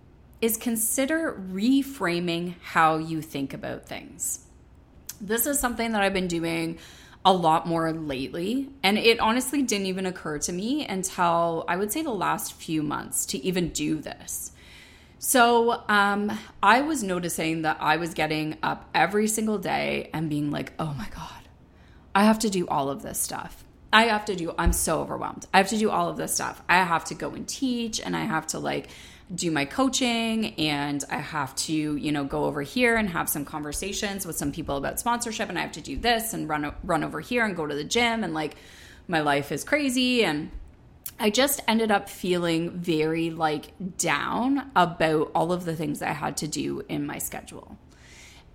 is 0.41 0.57
consider 0.57 1.39
reframing 1.53 2.55
how 2.63 2.97
you 2.97 3.21
think 3.21 3.53
about 3.53 3.85
things. 3.85 4.47
This 5.21 5.47
is 5.47 5.61
something 5.61 5.93
that 5.93 6.01
I've 6.01 6.15
been 6.15 6.29
doing 6.29 6.79
a 7.25 7.33
lot 7.33 7.67
more 7.67 7.93
lately. 7.93 8.71
And 8.83 8.99
it 8.99 9.21
honestly 9.21 9.63
didn't 9.63 9.87
even 9.87 10.07
occur 10.07 10.39
to 10.41 10.53
me 10.53 10.87
until 10.87 11.65
I 11.69 11.77
would 11.77 11.93
say 11.93 12.03
the 12.03 12.11
last 12.11 12.55
few 12.55 12.83
months 12.83 13.27
to 13.27 13.39
even 13.45 13.69
do 13.69 14.01
this. 14.01 14.53
So 15.19 15.85
um, 15.89 16.37
I 16.63 16.81
was 16.81 17.05
noticing 17.05 17.63
that 17.63 17.77
I 17.81 17.97
was 17.97 18.13
getting 18.13 18.57
up 18.61 18.89
every 18.93 19.29
single 19.29 19.59
day 19.59 20.11
and 20.13 20.29
being 20.29 20.51
like, 20.51 20.73
oh 20.81 20.95
my 20.99 21.09
God, 21.15 21.49
I 22.13 22.25
have 22.25 22.41
to 22.41 22.51
do 22.51 22.67
all 22.67 22.91
of 22.91 23.03
this 23.03 23.21
stuff. 23.21 23.65
I 23.93 24.05
have 24.05 24.25
to 24.25 24.35
do, 24.35 24.53
I'm 24.59 24.73
so 24.73 25.01
overwhelmed. 25.01 25.47
I 25.55 25.59
have 25.59 25.69
to 25.69 25.79
do 25.79 25.91
all 25.91 26.09
of 26.09 26.17
this 26.17 26.35
stuff. 26.35 26.63
I 26.69 26.83
have 26.83 27.05
to 27.05 27.15
go 27.15 27.31
and 27.31 27.47
teach 27.47 28.01
and 28.01 28.17
I 28.17 28.23
have 28.23 28.49
to 28.49 28.59
like 28.59 28.89
do 29.35 29.51
my 29.51 29.65
coaching 29.65 30.55
and 30.55 31.05
I 31.11 31.19
have 31.19 31.55
to, 31.57 31.73
you 31.97 32.13
know, 32.13 32.25
go 32.25 32.45
over 32.45 32.63
here 32.63 32.97
and 32.97 33.09
have 33.09 33.29
some 33.29 33.45
conversations 33.45 34.27
with 34.27 34.37
some 34.37 34.53
people 34.53 34.77
about 34.77 35.01
sponsorship 35.01 35.49
and 35.49 35.59
I 35.59 35.63
have 35.63 35.73
to 35.73 35.81
do 35.81 35.97
this 35.97 36.35
and 36.35 36.49
run 36.49 36.73
run 36.85 37.03
over 37.03 37.21
here 37.21 37.45
and 37.45 37.57
go 37.57 37.67
to 37.67 37.75
the 37.75 37.85
gym 37.85 38.25
and 38.25 38.35
like 38.35 38.57
my 39.09 39.21
life 39.21 39.51
is 39.51 39.65
crazy 39.65 40.25
and 40.25 40.51
I 41.19 41.31
just 41.31 41.61
ended 41.69 41.91
up 41.91 42.09
feeling 42.09 42.71
very 42.71 43.31
like 43.31 43.73
down 43.97 44.71
about 44.75 45.31
all 45.35 45.53
of 45.53 45.65
the 45.65 45.77
things 45.77 46.03
I 46.03 46.13
had 46.13 46.37
to 46.39 46.49
do 46.49 46.83
in 46.89 47.07
my 47.07 47.19
schedule. 47.19 47.77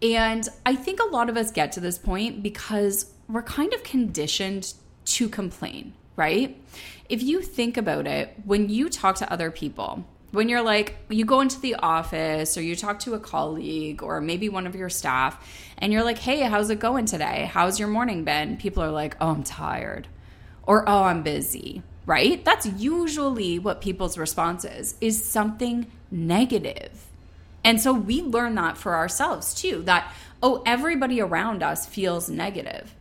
And 0.01 0.47
I 0.65 0.75
think 0.75 0.99
a 0.99 1.05
lot 1.05 1.29
of 1.29 1.37
us 1.37 1.49
get 1.49 1.71
to 1.73 1.79
this 1.79 1.97
point 1.97 2.43
because 2.43 3.11
we're 3.27 3.41
kind 3.41 3.73
of 3.73 3.83
conditioned 3.83 4.73
to 5.05 5.29
complain, 5.29 5.93
right? 6.15 6.61
If 7.09 7.23
you 7.23 7.41
think 7.41 7.77
about 7.77 8.05
it, 8.05 8.35
when 8.45 8.69
you 8.69 8.89
talk 8.89 9.15
to 9.17 9.31
other 9.31 9.49
people, 9.49 10.05
when 10.31 10.49
you're 10.49 10.61
like, 10.61 10.97
you 11.09 11.25
go 11.25 11.41
into 11.41 11.59
the 11.59 11.75
office 11.75 12.57
or 12.57 12.61
you 12.61 12.75
talk 12.75 12.99
to 12.99 13.13
a 13.13 13.19
colleague 13.19 14.03
or 14.03 14.19
maybe 14.21 14.49
one 14.49 14.67
of 14.67 14.75
your 14.75 14.89
staff 14.89 15.71
and 15.77 15.93
you're 15.93 16.03
like, 16.03 16.17
hey, 16.17 16.41
how's 16.41 16.69
it 16.69 16.79
going 16.79 17.05
today? 17.05 17.49
How's 17.51 17.79
your 17.79 17.87
morning 17.87 18.23
been? 18.23 18.57
People 18.57 18.83
are 18.83 18.91
like, 18.91 19.15
oh, 19.21 19.29
I'm 19.29 19.43
tired 19.43 20.07
or 20.63 20.87
oh, 20.87 21.03
I'm 21.03 21.23
busy 21.23 21.81
right? 22.07 22.43
That's 22.45 22.65
usually 22.65 23.59
what 23.59 23.81
people's 23.81 24.17
response 24.17 24.65
is, 24.65 24.95
is 24.99 25.23
something. 25.23 25.85
And 27.63 27.79
so 27.79 27.93
we 27.93 28.21
learn 28.21 28.55
that 28.55 28.77
for 28.77 28.95
ourselves 28.95 29.53
too, 29.53 29.83
that, 29.83 30.11
oh, 30.41 30.63
everybody 30.65 31.21
around 31.21 31.61
us 31.61 31.85
feels 31.85 32.29
negative. 32.29 32.95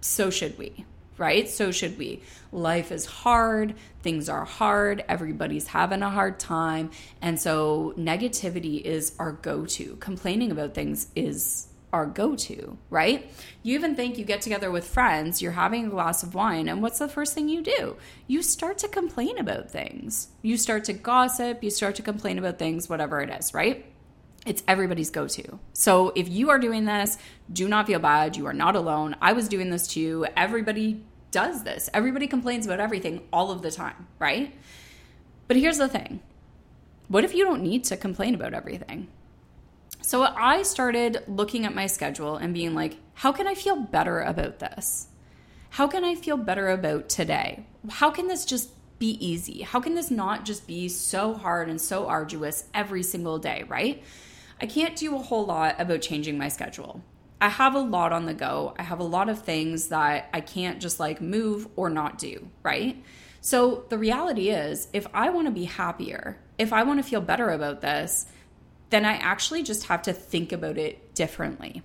So 0.00 0.30
should 0.30 0.58
we, 0.58 0.86
right? 1.18 1.48
So 1.48 1.70
should 1.70 1.98
we. 1.98 2.22
Life 2.56 2.90
is 2.90 3.04
hard, 3.04 3.74
things 4.00 4.30
are 4.30 4.46
hard, 4.46 5.04
everybody's 5.10 5.66
having 5.66 6.00
a 6.00 6.08
hard 6.08 6.40
time. 6.40 6.90
And 7.20 7.38
so 7.38 7.92
negativity 7.98 8.80
is 8.80 9.14
our 9.18 9.32
go 9.32 9.66
to. 9.66 9.96
Complaining 9.96 10.50
about 10.50 10.72
things 10.72 11.08
is 11.14 11.68
our 11.92 12.06
go 12.06 12.34
to, 12.34 12.78
right? 12.88 13.30
You 13.62 13.74
even 13.74 13.94
think 13.94 14.16
you 14.16 14.24
get 14.24 14.40
together 14.40 14.70
with 14.70 14.88
friends, 14.88 15.42
you're 15.42 15.52
having 15.52 15.84
a 15.84 15.90
glass 15.90 16.22
of 16.22 16.34
wine, 16.34 16.66
and 16.66 16.80
what's 16.80 16.98
the 16.98 17.08
first 17.08 17.34
thing 17.34 17.50
you 17.50 17.60
do? 17.60 17.98
You 18.26 18.42
start 18.42 18.78
to 18.78 18.88
complain 18.88 19.36
about 19.36 19.70
things. 19.70 20.28
You 20.40 20.56
start 20.56 20.84
to 20.84 20.94
gossip, 20.94 21.62
you 21.62 21.68
start 21.68 21.94
to 21.96 22.02
complain 22.02 22.38
about 22.38 22.58
things, 22.58 22.88
whatever 22.88 23.20
it 23.20 23.28
is, 23.28 23.52
right? 23.52 23.84
It's 24.46 24.62
everybody's 24.66 25.10
go 25.10 25.28
to. 25.28 25.58
So 25.74 26.10
if 26.16 26.26
you 26.30 26.48
are 26.48 26.58
doing 26.58 26.86
this, 26.86 27.18
do 27.52 27.68
not 27.68 27.86
feel 27.86 27.98
bad. 27.98 28.34
You 28.34 28.46
are 28.46 28.54
not 28.54 28.76
alone. 28.76 29.14
I 29.20 29.34
was 29.34 29.46
doing 29.46 29.68
this 29.68 29.86
too. 29.86 30.26
Everybody 30.36 31.02
does 31.36 31.64
this. 31.64 31.90
Everybody 31.92 32.26
complains 32.26 32.64
about 32.64 32.80
everything 32.80 33.20
all 33.30 33.50
of 33.50 33.60
the 33.60 33.70
time, 33.70 34.06
right? 34.18 34.54
But 35.48 35.58
here's 35.58 35.76
the 35.76 35.86
thing 35.86 36.22
what 37.08 37.24
if 37.24 37.34
you 37.34 37.44
don't 37.44 37.62
need 37.62 37.84
to 37.84 37.96
complain 37.98 38.34
about 38.34 38.54
everything? 38.54 39.08
So 40.00 40.22
I 40.22 40.62
started 40.62 41.22
looking 41.28 41.66
at 41.66 41.74
my 41.74 41.88
schedule 41.88 42.36
and 42.36 42.54
being 42.54 42.74
like, 42.74 42.96
how 43.12 43.32
can 43.32 43.46
I 43.46 43.52
feel 43.54 43.76
better 43.76 44.22
about 44.22 44.60
this? 44.60 45.08
How 45.68 45.86
can 45.86 46.04
I 46.04 46.14
feel 46.14 46.38
better 46.38 46.70
about 46.70 47.10
today? 47.10 47.66
How 47.90 48.10
can 48.10 48.28
this 48.28 48.46
just 48.46 48.70
be 48.98 49.10
easy? 49.22 49.60
How 49.60 49.78
can 49.78 49.94
this 49.94 50.10
not 50.10 50.46
just 50.46 50.66
be 50.66 50.88
so 50.88 51.34
hard 51.34 51.68
and 51.68 51.78
so 51.78 52.06
arduous 52.06 52.64
every 52.72 53.02
single 53.02 53.38
day, 53.38 53.64
right? 53.68 54.02
I 54.58 54.64
can't 54.64 54.96
do 54.96 55.14
a 55.14 55.18
whole 55.18 55.44
lot 55.44 55.78
about 55.78 56.00
changing 56.00 56.38
my 56.38 56.48
schedule. 56.48 57.02
I 57.40 57.48
have 57.48 57.74
a 57.74 57.80
lot 57.80 58.12
on 58.12 58.26
the 58.26 58.34
go. 58.34 58.74
I 58.78 58.82
have 58.82 58.98
a 58.98 59.04
lot 59.04 59.28
of 59.28 59.42
things 59.42 59.88
that 59.88 60.30
I 60.32 60.40
can't 60.40 60.80
just 60.80 60.98
like 60.98 61.20
move 61.20 61.68
or 61.76 61.90
not 61.90 62.18
do, 62.18 62.48
right? 62.62 63.02
So 63.40 63.84
the 63.90 63.98
reality 63.98 64.50
is, 64.50 64.88
if 64.92 65.06
I 65.12 65.30
want 65.30 65.46
to 65.46 65.52
be 65.52 65.64
happier, 65.64 66.38
if 66.58 66.72
I 66.72 66.82
want 66.82 66.98
to 66.98 67.08
feel 67.08 67.20
better 67.20 67.50
about 67.50 67.80
this, 67.80 68.26
then 68.90 69.04
I 69.04 69.14
actually 69.14 69.62
just 69.62 69.86
have 69.86 70.02
to 70.02 70.12
think 70.12 70.52
about 70.52 70.78
it 70.78 71.14
differently. 71.14 71.82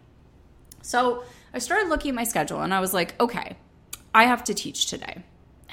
So 0.82 1.24
I 1.54 1.60
started 1.60 1.90
looking 1.90 2.10
at 2.10 2.16
my 2.16 2.24
schedule 2.24 2.62
and 2.62 2.74
I 2.74 2.80
was 2.80 2.94
like, 2.94 3.20
okay, 3.20 3.58
I 4.14 4.26
have 4.26 4.44
to 4.46 4.54
teach 4.54 4.88
today. 4.88 5.24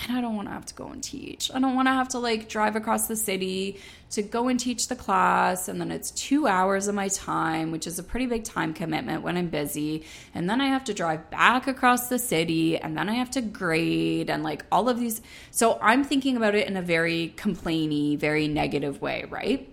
And 0.01 0.17
I 0.17 0.21
don't 0.21 0.37
want 0.37 0.47
to 0.47 0.53
have 0.53 0.67
to 0.67 0.75
go 0.75 0.89
and 0.89 1.03
teach. 1.03 1.51
I 1.53 1.59
don't 1.59 1.75
want 1.75 1.89
to 1.89 1.93
have 1.93 2.09
to 2.11 2.21
like 2.21 2.49
drive 2.49 2.77
across 2.77 3.09
the 3.09 3.17
city 3.17 3.81
to 4.11 4.23
go 4.23 4.47
and 4.47 4.59
teach 4.59 4.87
the 4.87 4.95
class. 4.95 5.67
And 5.67 5.81
then 5.81 5.91
it's 5.91 6.13
two 6.13 6.47
hours 6.47 6.87
of 6.87 6.95
my 6.95 7.09
time, 7.09 7.73
which 7.73 7.87
is 7.87 7.99
a 7.99 8.05
pretty 8.05 8.27
big 8.27 8.45
time 8.45 8.75
commitment 8.75 9.23
when 9.23 9.37
I'm 9.37 9.49
busy. 9.49 10.05
And 10.35 10.49
then 10.49 10.61
I 10.61 10.67
have 10.69 10.85
to 10.85 10.95
drive 10.95 11.31
back 11.31 11.67
across 11.67 12.09
the 12.09 12.19
city 12.19 12.79
and 12.79 12.97
then 12.97 13.09
I 13.09 13.15
have 13.15 13.31
to 13.33 13.41
grade 13.41 14.31
and 14.31 14.45
like 14.45 14.65
all 14.71 14.89
of 14.89 15.01
these. 15.01 15.21
So 15.51 15.79
I'm 15.83 16.05
thinking 16.05 16.37
about 16.37 16.55
it 16.55 16.69
in 16.69 16.77
a 16.77 16.83
very 16.83 17.35
complainy, 17.37 18.17
very 18.17 18.47
negative 18.47 19.03
way, 19.03 19.25
right? 19.29 19.69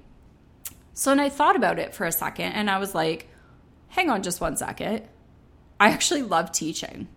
So 0.96 1.12
then 1.12 1.20
I 1.20 1.30
thought 1.30 1.56
about 1.56 1.78
it 1.78 1.94
for 1.94 2.06
a 2.06 2.12
second 2.12 2.54
and 2.54 2.70
I 2.70 2.80
was 2.80 2.96
like, 2.96 3.28
hang 3.90 4.10
on 4.10 4.24
just 4.24 4.42
one 4.42 4.58
second. 4.58 5.04
I 5.80 5.90
actually 5.90 6.24
love 6.24 6.52
teaching. 6.52 7.10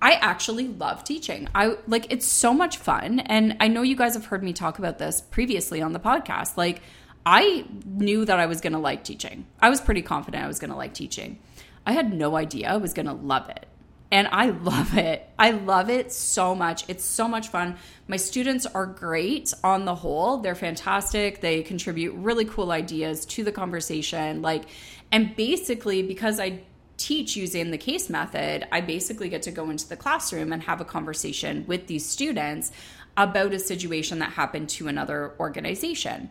I 0.00 0.12
actually 0.12 0.68
love 0.68 1.02
teaching. 1.04 1.48
I 1.54 1.76
like 1.86 2.12
it's 2.12 2.26
so 2.26 2.54
much 2.54 2.76
fun 2.76 3.20
and 3.20 3.56
I 3.58 3.68
know 3.68 3.82
you 3.82 3.96
guys 3.96 4.14
have 4.14 4.26
heard 4.26 4.42
me 4.42 4.52
talk 4.52 4.78
about 4.78 4.98
this 4.98 5.20
previously 5.20 5.82
on 5.82 5.92
the 5.92 6.00
podcast. 6.00 6.56
Like 6.56 6.82
I 7.26 7.66
knew 7.84 8.24
that 8.24 8.38
I 8.38 8.46
was 8.46 8.60
going 8.60 8.72
to 8.72 8.78
like 8.78 9.04
teaching. 9.04 9.46
I 9.60 9.68
was 9.68 9.80
pretty 9.80 10.02
confident 10.02 10.44
I 10.44 10.46
was 10.46 10.58
going 10.58 10.70
to 10.70 10.76
like 10.76 10.94
teaching. 10.94 11.38
I 11.84 11.92
had 11.92 12.12
no 12.12 12.36
idea 12.36 12.70
I 12.70 12.76
was 12.76 12.94
going 12.94 13.06
to 13.06 13.12
love 13.12 13.50
it. 13.50 13.66
And 14.10 14.28
I 14.28 14.50
love 14.62 14.96
it. 14.96 15.28
I 15.38 15.50
love 15.50 15.90
it 15.90 16.12
so 16.12 16.54
much. 16.54 16.88
It's 16.88 17.04
so 17.04 17.28
much 17.28 17.48
fun. 17.48 17.76
My 18.06 18.16
students 18.16 18.66
are 18.66 18.86
great 18.86 19.52
on 19.64 19.84
the 19.84 19.94
whole. 19.94 20.38
They're 20.38 20.54
fantastic. 20.54 21.40
They 21.40 21.62
contribute 21.62 22.14
really 22.14 22.44
cool 22.44 22.70
ideas 22.70 23.26
to 23.26 23.44
the 23.44 23.52
conversation. 23.52 24.40
Like, 24.40 24.64
and 25.10 25.34
basically, 25.36 26.02
because 26.02 26.38
I 26.38 26.60
teach 26.98 27.36
using 27.36 27.70
the 27.70 27.78
case 27.78 28.10
method, 28.10 28.66
I 28.70 28.82
basically 28.82 29.30
get 29.30 29.42
to 29.42 29.50
go 29.50 29.70
into 29.70 29.88
the 29.88 29.96
classroom 29.96 30.52
and 30.52 30.62
have 30.64 30.80
a 30.80 30.84
conversation 30.84 31.64
with 31.66 31.86
these 31.86 32.04
students 32.04 32.70
about 33.16 33.54
a 33.54 33.58
situation 33.58 34.18
that 34.18 34.32
happened 34.32 34.68
to 34.68 34.88
another 34.88 35.32
organization. 35.40 36.28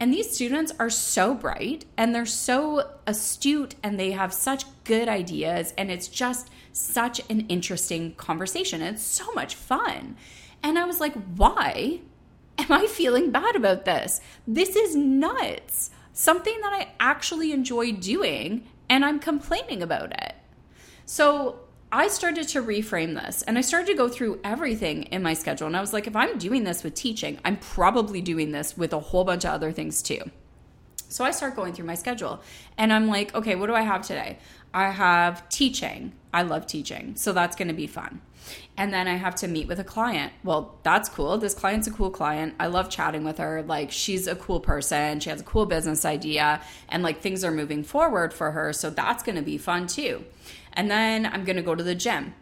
And 0.00 0.12
these 0.12 0.30
students 0.30 0.72
are 0.78 0.90
so 0.90 1.34
bright 1.34 1.84
and 1.96 2.14
they're 2.14 2.26
so 2.26 2.90
astute 3.06 3.74
and 3.82 3.98
they 3.98 4.12
have 4.12 4.32
such 4.32 4.64
good 4.84 5.08
ideas. 5.08 5.72
And 5.78 5.90
it's 5.90 6.08
just 6.08 6.50
such 6.72 7.20
an 7.30 7.42
interesting 7.48 8.14
conversation. 8.14 8.82
It's 8.82 9.02
so 9.02 9.32
much 9.32 9.54
fun. 9.54 10.16
And 10.62 10.78
I 10.78 10.84
was 10.84 11.00
like, 11.00 11.14
why 11.36 12.00
am 12.58 12.72
I 12.72 12.86
feeling 12.86 13.30
bad 13.30 13.54
about 13.54 13.84
this? 13.84 14.20
This 14.46 14.74
is 14.74 14.96
nuts. 14.96 15.90
Something 16.12 16.60
that 16.62 16.72
I 16.72 16.92
actually 16.98 17.52
enjoy 17.52 17.92
doing, 17.92 18.66
and 18.88 19.04
I'm 19.04 19.18
complaining 19.18 19.82
about 19.82 20.12
it. 20.12 20.34
So 21.06 21.60
I 21.92 22.08
started 22.08 22.48
to 22.48 22.62
reframe 22.62 23.14
this 23.14 23.42
and 23.42 23.56
I 23.56 23.60
started 23.60 23.86
to 23.88 23.94
go 23.94 24.08
through 24.08 24.40
everything 24.42 25.04
in 25.04 25.22
my 25.22 25.34
schedule. 25.34 25.66
And 25.66 25.76
I 25.76 25.80
was 25.80 25.92
like, 25.92 26.06
if 26.06 26.16
I'm 26.16 26.38
doing 26.38 26.64
this 26.64 26.82
with 26.82 26.94
teaching, 26.94 27.38
I'm 27.44 27.56
probably 27.56 28.20
doing 28.20 28.52
this 28.52 28.76
with 28.76 28.92
a 28.92 28.98
whole 28.98 29.24
bunch 29.24 29.44
of 29.44 29.52
other 29.52 29.70
things 29.70 30.02
too. 30.02 30.22
So 31.08 31.24
I 31.24 31.30
start 31.30 31.54
going 31.54 31.72
through 31.72 31.84
my 31.84 31.94
schedule 31.94 32.42
and 32.76 32.92
I'm 32.92 33.06
like, 33.06 33.34
okay, 33.34 33.54
what 33.54 33.68
do 33.68 33.74
I 33.74 33.82
have 33.82 34.02
today? 34.02 34.38
I 34.72 34.90
have 34.90 35.48
teaching. 35.48 36.12
I 36.32 36.42
love 36.42 36.66
teaching. 36.66 37.14
So 37.14 37.32
that's 37.32 37.54
going 37.54 37.68
to 37.68 37.74
be 37.74 37.86
fun. 37.86 38.20
And 38.76 38.92
then 38.92 39.06
I 39.06 39.14
have 39.14 39.34
to 39.36 39.48
meet 39.48 39.68
with 39.68 39.78
a 39.78 39.84
client. 39.84 40.32
Well, 40.42 40.78
that's 40.82 41.08
cool. 41.08 41.38
This 41.38 41.54
client's 41.54 41.86
a 41.86 41.90
cool 41.90 42.10
client. 42.10 42.54
I 42.58 42.66
love 42.66 42.90
chatting 42.90 43.24
with 43.24 43.38
her. 43.38 43.62
Like, 43.62 43.90
she's 43.90 44.26
a 44.26 44.34
cool 44.34 44.60
person. 44.60 45.20
She 45.20 45.30
has 45.30 45.40
a 45.40 45.44
cool 45.44 45.66
business 45.66 46.04
idea, 46.04 46.60
and 46.88 47.02
like 47.02 47.20
things 47.20 47.44
are 47.44 47.50
moving 47.52 47.84
forward 47.84 48.34
for 48.34 48.50
her. 48.52 48.72
So 48.72 48.90
that's 48.90 49.22
going 49.22 49.36
to 49.36 49.42
be 49.42 49.58
fun 49.58 49.86
too. 49.86 50.24
And 50.72 50.90
then 50.90 51.26
I'm 51.26 51.44
going 51.44 51.56
to 51.56 51.62
go 51.62 51.74
to 51.74 51.82
the 51.82 51.94
gym. 51.94 52.34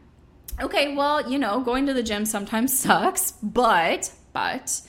Okay, 0.61 0.95
well, 0.95 1.31
you 1.31 1.39
know, 1.39 1.61
going 1.61 1.87
to 1.87 1.95
the 1.95 2.03
gym 2.03 2.25
sometimes 2.25 2.79
sucks, 2.79 3.33
but, 3.43 4.13
but, 4.33 4.83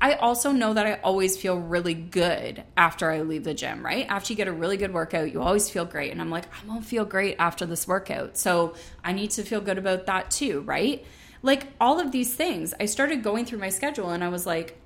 I 0.00 0.14
also 0.14 0.50
know 0.50 0.72
that 0.72 0.86
I 0.86 0.94
always 1.02 1.36
feel 1.36 1.58
really 1.58 1.92
good 1.92 2.64
after 2.76 3.10
I 3.10 3.20
leave 3.20 3.44
the 3.44 3.52
gym, 3.52 3.84
right? 3.84 4.06
After 4.08 4.32
you 4.32 4.36
get 4.36 4.48
a 4.48 4.52
really 4.52 4.78
good 4.78 4.94
workout, 4.94 5.30
you 5.30 5.42
always 5.42 5.68
feel 5.68 5.84
great. 5.84 6.10
And 6.10 6.22
I'm 6.22 6.30
like, 6.30 6.46
I 6.46 6.66
won't 6.66 6.86
feel 6.86 7.04
great 7.04 7.36
after 7.38 7.66
this 7.66 7.86
workout. 7.86 8.38
So 8.38 8.74
I 9.04 9.12
need 9.12 9.30
to 9.32 9.42
feel 9.42 9.60
good 9.60 9.76
about 9.76 10.06
that 10.06 10.30
too, 10.30 10.62
right? 10.62 11.04
Like 11.42 11.66
all 11.80 12.00
of 12.00 12.12
these 12.12 12.34
things, 12.34 12.72
I 12.80 12.86
started 12.86 13.22
going 13.22 13.44
through 13.44 13.58
my 13.58 13.68
schedule 13.68 14.10
and 14.10 14.24
I 14.24 14.28
was 14.28 14.46
like, 14.46 14.80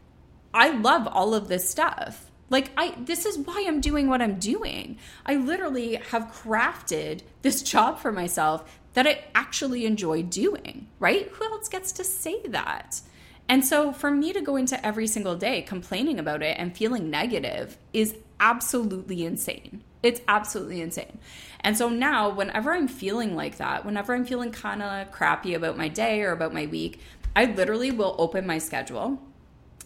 I 0.53 0.71
love 0.71 1.07
all 1.07 1.33
of 1.35 1.47
this 1.47 1.69
stuff. 1.69 2.31
Like 2.51 2.71
I 2.77 2.95
this 2.99 3.25
is 3.25 3.39
why 3.39 3.65
I'm 3.67 3.81
doing 3.81 4.09
what 4.09 4.23
I'm 4.23 4.39
doing. 4.39 4.99
I 5.25 5.37
literally 5.37 5.97
have 6.11 6.33
crafted 6.33 7.23
this 7.43 7.63
job 7.73 7.99
for 7.99 8.13
myself 8.13 8.81
that 8.93 9.07
I 9.07 9.25
actually 9.35 9.87
enjoy 9.87 10.23
doing, 10.23 10.89
right? 10.99 11.29
Who 11.29 11.45
else 11.45 11.69
gets 11.69 11.93
to 11.93 12.05
say 12.05 12.41
that? 12.49 13.01
And 13.49 13.65
so 13.65 13.93
for 13.93 14.11
me 14.11 14.33
to 14.33 14.41
go 14.41 14.57
into 14.57 14.85
every 14.85 15.07
single 15.07 15.37
day 15.37 15.63
complaining 15.63 16.19
about 16.19 16.43
it 16.43 16.57
and 16.59 16.77
feeling 16.77 17.11
negative 17.11 17.77
is 17.93 18.17
absolutely 18.41 19.25
insane. 19.25 19.83
It's 20.03 20.21
absolutely 20.29 20.81
insane. 20.81 21.19
And 21.61 21.79
so 21.79 21.89
now, 21.89 22.29
whenever 22.29 22.75
I'm 22.75 22.89
feeling 22.89 23.35
like 23.35 23.57
that, 23.57 23.87
whenever 23.87 24.15
I'm 24.15 24.27
feeling 24.27 24.53
kind 24.53 24.83
of 24.83 25.11
crappy 25.11 25.55
about 25.55 25.79
my 25.79 25.89
day 25.89 26.21
or 26.23 26.33
about 26.33 26.53
my 26.53 26.67
week, 26.67 27.01
I 27.35 27.47
literally 27.47 27.91
will 27.91 28.15
open 28.19 28.47
my 28.47 28.59
schedule. 28.59 29.19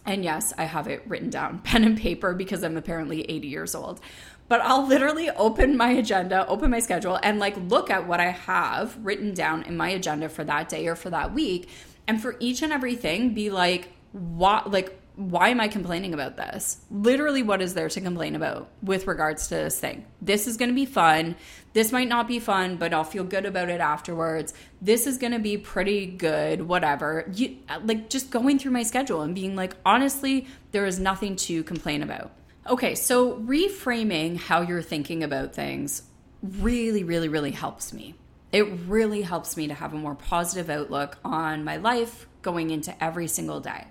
And 0.05 0.25
yes, 0.25 0.53
I 0.59 0.65
have 0.65 0.89
it 0.89 1.05
written 1.07 1.31
down, 1.31 1.59
pen 1.65 1.85
and 1.85 1.97
paper, 1.97 2.35
because 2.35 2.65
I'm 2.65 2.77
apparently 2.77 3.23
80 3.31 3.49
years 3.49 3.75
old. 3.77 4.01
But 4.49 4.61
I'll 4.63 4.87
literally 4.87 5.31
open 5.31 5.77
my 5.77 5.91
agenda, 5.91 6.47
open 6.49 6.71
my 6.71 6.81
schedule, 6.81 7.21
and 7.23 7.39
like 7.39 7.57
look 7.69 7.91
at 7.91 8.09
what 8.09 8.19
I 8.19 8.31
have 8.31 8.99
written 9.05 9.35
down 9.35 9.63
in 9.65 9.77
my 9.77 9.91
agenda 9.91 10.29
for 10.29 10.43
that 10.45 10.69
day 10.69 10.89
or 10.89 10.97
for 10.97 11.11
that 11.11 11.33
week. 11.33 11.69
And 12.09 12.21
for 12.21 12.35
each 12.41 12.63
and 12.63 12.73
everything, 12.73 13.35
be 13.35 13.51
like, 13.51 13.93
what, 14.13 14.73
like, 14.73 14.99
why 15.15 15.49
am 15.49 15.61
I 15.61 15.67
complaining 15.69 16.15
about 16.15 16.37
this? 16.37 16.81
Literally, 16.91 17.43
what 17.43 17.61
is 17.61 17.75
there 17.75 17.89
to 17.89 18.01
complain 18.01 18.37
about 18.37 18.69
with 18.83 19.07
regards 19.07 19.49
to 19.49 19.57
this 19.57 19.79
thing? 19.79 20.07
This 20.23 20.47
is 20.47 20.57
going 20.57 20.71
to 20.71 20.75
be 20.75 20.87
fun. 20.87 21.35
This 21.73 21.91
might 21.91 22.09
not 22.09 22.29
be 22.29 22.39
fun, 22.39 22.77
but 22.77 22.95
I'll 22.95 23.05
feel 23.05 23.25
good 23.25 23.45
about 23.45 23.69
it 23.69 23.81
afterwards. 23.81 24.55
This 24.81 25.09
is 25.09 25.19
going 25.19 25.33
to 25.33 25.41
be 25.41 25.59
pretty 25.59 26.07
good, 26.07 26.63
whatever. 26.63 27.29
You 27.35 27.57
like 27.83 28.09
just 28.09 28.31
going 28.31 28.61
through 28.61 28.71
my 28.71 28.85
schedule 28.85 29.23
and 29.23 29.35
being 29.35 29.57
like, 29.57 29.75
honestly, 29.85 30.47
there 30.71 30.87
is 30.87 31.01
nothing 31.01 31.35
to 31.37 31.65
complain 31.65 32.03
about. 32.03 32.31
Okay, 32.69 32.95
so 32.95 33.39
reframing 33.41 34.37
how 34.37 34.61
you're 34.61 34.83
thinking 34.83 35.25
about 35.25 35.53
things 35.53 36.03
really, 36.43 37.03
really, 37.03 37.29
really 37.29 37.51
helps 37.51 37.93
me. 37.93 38.15
It 38.51 38.63
really 38.87 39.23
helps 39.23 39.57
me 39.57 39.69
to 39.69 39.75
have 39.75 39.93
a 39.93 39.97
more 39.97 40.15
positive 40.15 40.71
outlook 40.71 41.19
on 41.25 41.65
my 41.65 41.77
life 41.77 42.27
going 42.43 42.71
into 42.71 43.03
every 43.03 43.29
single 43.29 43.61
day. 43.61 43.87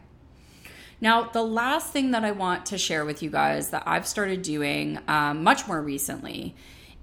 Now, 1.00 1.30
the 1.30 1.44
last 1.44 1.94
thing 1.94 2.12
that 2.12 2.24
I 2.24 2.32
want 2.32 2.66
to 2.68 2.78
share 2.78 3.06
with 3.06 3.22
you 3.22 3.30
guys 3.30 3.70
that 3.70 3.84
I've 3.86 4.08
started 4.08 4.42
doing 4.42 4.98
um, 5.08 5.44
much 5.44 5.68
more 5.68 5.82
recently 5.82 6.56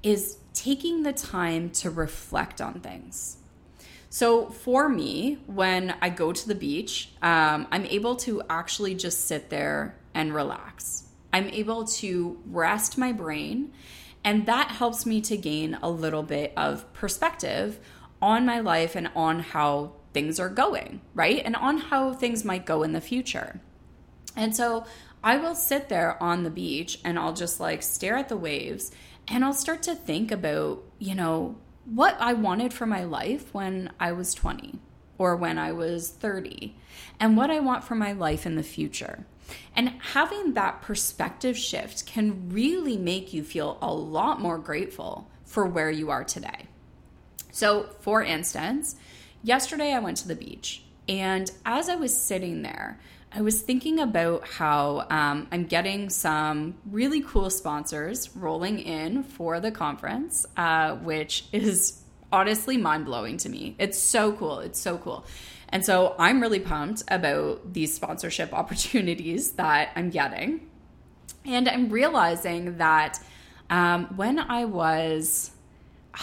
is 0.03 0.38
taking 0.53 1.05
the 1.05 1.12
time 1.12 1.71
to 1.71 1.90
reflect 1.90 2.61
on 2.61 2.81
things. 2.81 3.37
So, 4.11 4.47
for 4.47 4.88
me, 4.88 5.38
when 5.47 5.95
I 6.01 6.09
go 6.09 6.33
to 6.33 6.49
the 6.49 6.55
beach, 6.55 7.11
um, 7.23 7.67
I'm 7.71 7.85
able 7.87 8.17
to 8.17 8.43
actually 8.49 8.95
just 8.95 9.27
sit 9.27 9.51
there 9.51 9.97
and 10.12 10.35
relax. 10.35 11.05
I'm 11.33 11.49
able 11.49 11.85
to 11.85 12.40
rest 12.47 12.97
my 12.97 13.12
brain, 13.12 13.73
and 14.24 14.46
that 14.46 14.70
helps 14.72 15.04
me 15.04 15.20
to 15.20 15.37
gain 15.37 15.78
a 15.82 15.90
little 15.90 16.22
bit 16.22 16.52
of 16.56 16.90
perspective 16.94 17.78
on 18.22 18.46
my 18.46 18.58
life 18.58 18.96
and 18.96 19.10
on 19.14 19.40
how 19.40 19.92
things 20.14 20.40
are 20.40 20.48
going, 20.48 21.02
right? 21.12 21.42
And 21.44 21.54
on 21.54 21.76
how 21.78 22.14
things 22.14 22.44
might 22.44 22.64
go 22.64 22.82
in 22.82 22.92
the 22.92 23.00
future. 23.00 23.60
And 24.34 24.56
so 24.56 24.87
I 25.22 25.37
will 25.37 25.54
sit 25.54 25.88
there 25.88 26.20
on 26.22 26.42
the 26.42 26.50
beach 26.50 26.98
and 27.04 27.18
I'll 27.18 27.34
just 27.34 27.60
like 27.60 27.82
stare 27.82 28.16
at 28.16 28.28
the 28.28 28.37
waves 28.37 28.90
and 29.28 29.44
I'll 29.44 29.52
start 29.52 29.82
to 29.84 29.94
think 29.94 30.30
about, 30.30 30.82
you 30.98 31.14
know, 31.14 31.56
what 31.84 32.16
I 32.18 32.32
wanted 32.32 32.72
for 32.72 32.87
my 32.87 33.04
life 33.04 33.52
when 33.52 33.92
I 34.00 34.12
was 34.12 34.32
20 34.34 34.78
or 35.18 35.37
when 35.37 35.58
I 35.58 35.72
was 35.72 36.08
30 36.08 36.76
and 37.20 37.37
what 37.37 37.50
I 37.50 37.60
want 37.60 37.84
for 37.84 37.94
my 37.94 38.12
life 38.12 38.46
in 38.46 38.54
the 38.54 38.62
future. 38.62 39.26
And 39.76 39.90
having 40.12 40.54
that 40.54 40.83
perspective 40.83 41.57
shift 41.57 42.07
can 42.07 42.50
really 42.50 42.96
make 42.96 43.33
you 43.33 43.42
feel 43.42 43.78
a 43.83 43.92
lot 43.92 44.40
more 44.40 44.59
grateful 44.59 45.30
for 45.44 45.66
where 45.66 45.90
you 45.90 46.11
are 46.11 46.24
today. 46.24 46.66
So, 47.50 47.88
for 48.00 48.22
instance, 48.22 48.96
yesterday 49.42 49.92
I 49.92 50.00
went 50.00 50.16
to 50.18 50.28
the 50.28 50.35
beach, 50.35 50.83
and 51.09 51.50
as 51.64 51.88
I 51.88 51.94
was 51.96 52.16
sitting 52.16 52.62
there, 52.62 52.98
I 53.37 53.42
was 53.42 53.62
thinking 53.62 53.98
about 53.98 54.46
how 54.46 55.07
um, 55.11 55.48
I'm 55.50 55.64
getting 55.64 56.09
some 56.09 56.76
really 56.88 57.20
cool 57.20 57.50
sponsors 57.50 58.35
rolling 58.37 58.78
in 58.78 59.24
for 59.24 59.59
the 59.59 59.72
conference, 59.72 60.46
uh, 60.57 60.94
which 60.96 61.46
is 61.52 62.00
honestly 62.33 62.76
mind 62.76 63.07
blowing 63.07 63.37
to 63.38 63.48
me. 63.48 63.74
It's 63.78 63.98
so 63.98 64.33
cool. 64.33 64.61
It's 64.61 64.80
so 64.80 64.98
cool. 64.98 65.24
And 65.74 65.84
so 65.84 66.14
I'm 66.18 66.40
really 66.40 66.60
pumped 66.60 67.02
about 67.08 67.74
these 67.74 67.92
sponsorship 67.92 68.54
opportunities 68.60 69.52
that 69.52 69.90
I'm 69.94 70.08
getting. 70.08 70.70
And 71.44 71.68
I'm 71.68 71.90
realizing 71.90 72.78
that 72.78 73.18
um, 73.68 74.06
when 74.16 74.38
I 74.38 74.64
was, 74.64 75.50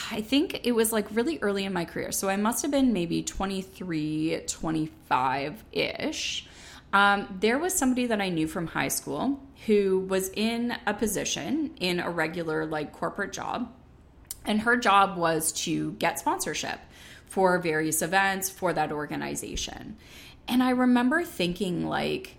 I 0.10 0.22
think 0.22 0.66
it 0.66 0.72
was 0.72 0.92
like 0.92 1.06
really 1.12 1.38
early 1.44 1.66
in 1.66 1.74
my 1.74 1.86
career. 1.86 2.12
So 2.12 2.30
I 2.30 2.38
must 2.38 2.64
have 2.64 2.72
been 2.72 2.92
maybe 2.92 3.22
23, 3.22 4.46
25 4.48 5.64
ish 5.72 6.48
um, 6.94 7.38
there 7.40 7.58
was 7.58 7.74
somebody 7.74 8.08
that 8.08 8.22
I 8.22 8.30
knew 8.30 8.48
from 8.48 8.68
high 8.68 8.90
school 8.90 9.40
who 9.66 10.00
was 10.10 10.30
in 10.36 10.76
a 10.86 10.94
position 10.94 11.72
in 11.80 12.00
a 12.00 12.10
regular, 12.10 12.66
like, 12.66 12.92
corporate 12.92 13.32
job. 13.32 13.72
And 14.46 14.62
her 14.62 14.76
job 14.76 15.18
was 15.18 15.52
to 15.64 15.92
get 15.94 16.20
sponsorship 16.20 16.80
for 17.32 17.58
various 17.60 18.02
events 18.02 18.50
for 18.50 18.74
that 18.74 18.92
organization. 18.92 19.98
And 20.48 20.62
I 20.62 20.72
remember 20.72 21.24
thinking, 21.24 21.88
like, 21.88 22.38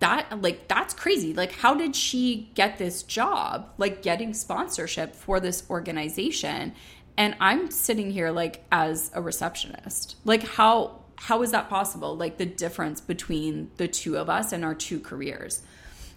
that 0.00 0.40
like 0.40 0.68
that's 0.68 0.94
crazy 0.94 1.34
like 1.34 1.50
how 1.50 1.74
did 1.74 1.96
she 1.96 2.52
get 2.54 2.78
this 2.78 3.02
job 3.02 3.68
like 3.78 4.00
getting 4.00 4.32
sponsorship 4.32 5.12
for 5.12 5.40
this 5.40 5.68
organization 5.68 6.72
and 7.16 7.34
i'm 7.40 7.68
sitting 7.68 8.12
here 8.12 8.30
like 8.30 8.64
as 8.70 9.10
a 9.14 9.20
receptionist 9.20 10.14
like 10.24 10.44
how 10.44 11.00
how 11.20 11.42
is 11.42 11.50
that 11.50 11.68
possible? 11.68 12.16
Like 12.16 12.38
the 12.38 12.46
difference 12.46 13.00
between 13.00 13.70
the 13.76 13.88
two 13.88 14.16
of 14.16 14.30
us 14.30 14.52
and 14.52 14.64
our 14.64 14.74
two 14.74 15.00
careers. 15.00 15.62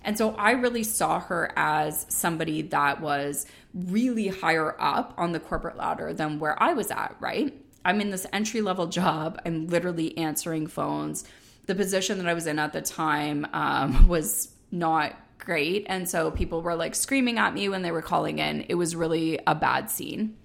And 0.04 0.18
so 0.18 0.36
I 0.36 0.52
really 0.52 0.84
saw 0.84 1.20
her 1.20 1.52
as 1.56 2.06
somebody 2.10 2.62
that 2.64 3.02
was 3.02 3.46
really 3.74 4.28
higher 4.28 4.76
up 4.80 5.14
on 5.18 5.32
the 5.32 5.40
corporate 5.40 5.78
ladder 5.78 6.14
than 6.14 6.40
where 6.40 6.62
I 6.62 6.74
was 6.74 6.92
at, 6.92 7.16
right? 7.20 7.54
I'm 7.84 8.02
in 8.02 8.12
this 8.12 8.28
entry 8.32 8.62
level 8.62 8.88
job. 8.88 9.42
I'm 9.46 9.68
literally 9.68 10.18
answering 10.18 10.68
phones. 10.68 11.24
The 11.66 11.76
position 11.76 12.18
that 12.18 12.28
I 12.28 12.34
was 12.34 12.48
in 12.48 12.60
at 12.60 12.74
the 12.74 12.82
time 12.82 13.48
um, 13.54 14.08
was 14.08 14.50
not 14.72 15.16
great. 15.38 15.86
And 15.90 16.08
so 16.08 16.32
people 16.32 16.62
were 16.62 16.76
like 16.76 16.96
screaming 16.96 17.38
at 17.38 17.54
me 17.54 17.70
when 17.70 17.82
they 17.82 17.92
were 17.92 18.02
calling 18.02 18.40
in. 18.40 18.66
It 18.70 18.76
was 18.76 18.96
really 18.96 19.40
a 19.46 19.56
bad 19.56 19.90
scene. 19.90 20.38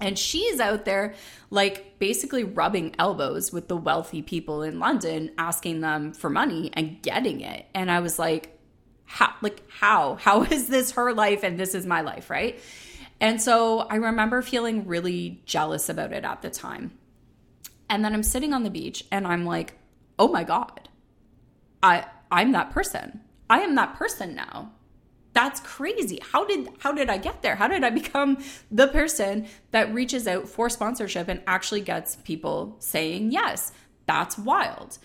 And 0.00 0.18
she's 0.18 0.60
out 0.60 0.86
there, 0.86 1.14
like, 1.50 1.98
basically 1.98 2.44
rubbing 2.44 2.94
elbows 2.98 3.52
with 3.52 3.68
the 3.68 3.76
wealthy 3.76 4.22
people 4.22 4.62
in 4.62 4.78
London, 4.78 5.30
asking 5.36 5.80
them 5.80 6.12
for 6.12 6.30
money 6.30 6.70
and 6.72 7.02
getting 7.02 7.42
it. 7.42 7.66
And 7.74 7.90
I 7.90 8.00
was 8.00 8.18
like, 8.18 8.58
how, 9.04 9.34
like, 9.42 9.62
how? 9.68 10.14
How 10.14 10.42
is 10.50 10.68
this 10.68 10.92
her 10.92 11.12
life 11.12 11.42
and 11.42 11.58
this 11.58 11.74
is 11.74 11.84
my 11.84 12.00
life, 12.00 12.30
right? 12.30 12.58
And 13.20 13.40
so 13.40 13.80
I 13.80 13.96
remember 13.96 14.40
feeling 14.42 14.86
really 14.86 15.42
jealous 15.44 15.88
about 15.88 16.12
it 16.12 16.24
at 16.24 16.42
the 16.42 16.50
time. 16.50 16.92
And 17.88 18.04
then 18.04 18.14
I'm 18.14 18.22
sitting 18.22 18.54
on 18.54 18.62
the 18.62 18.70
beach 18.70 19.04
and 19.10 19.26
I'm 19.26 19.44
like, 19.44 19.74
oh 20.18 20.28
my 20.28 20.44
God, 20.44 20.88
I, 21.82 22.06
I'm 22.30 22.52
that 22.52 22.70
person. 22.70 23.20
I 23.48 23.60
am 23.60 23.74
that 23.74 23.96
person 23.96 24.34
now. 24.34 24.72
That's 25.32 25.60
crazy. 25.60 26.20
How 26.32 26.44
did 26.44 26.68
how 26.80 26.92
did 26.92 27.08
i 27.08 27.16
get 27.16 27.42
there? 27.42 27.56
How 27.56 27.68
did 27.68 27.84
i 27.84 27.90
become 28.02 28.38
the 28.70 28.88
person 28.88 29.46
that 29.70 29.92
reaches 29.94 30.26
out 30.26 30.48
for 30.48 30.68
sponsorship 30.68 31.28
and 31.28 31.40
actually 31.46 31.82
gets 31.82 32.16
people 32.16 32.76
saying 32.78 33.32
yes? 33.32 33.72
That's 34.06 34.38
wild. 34.38 34.98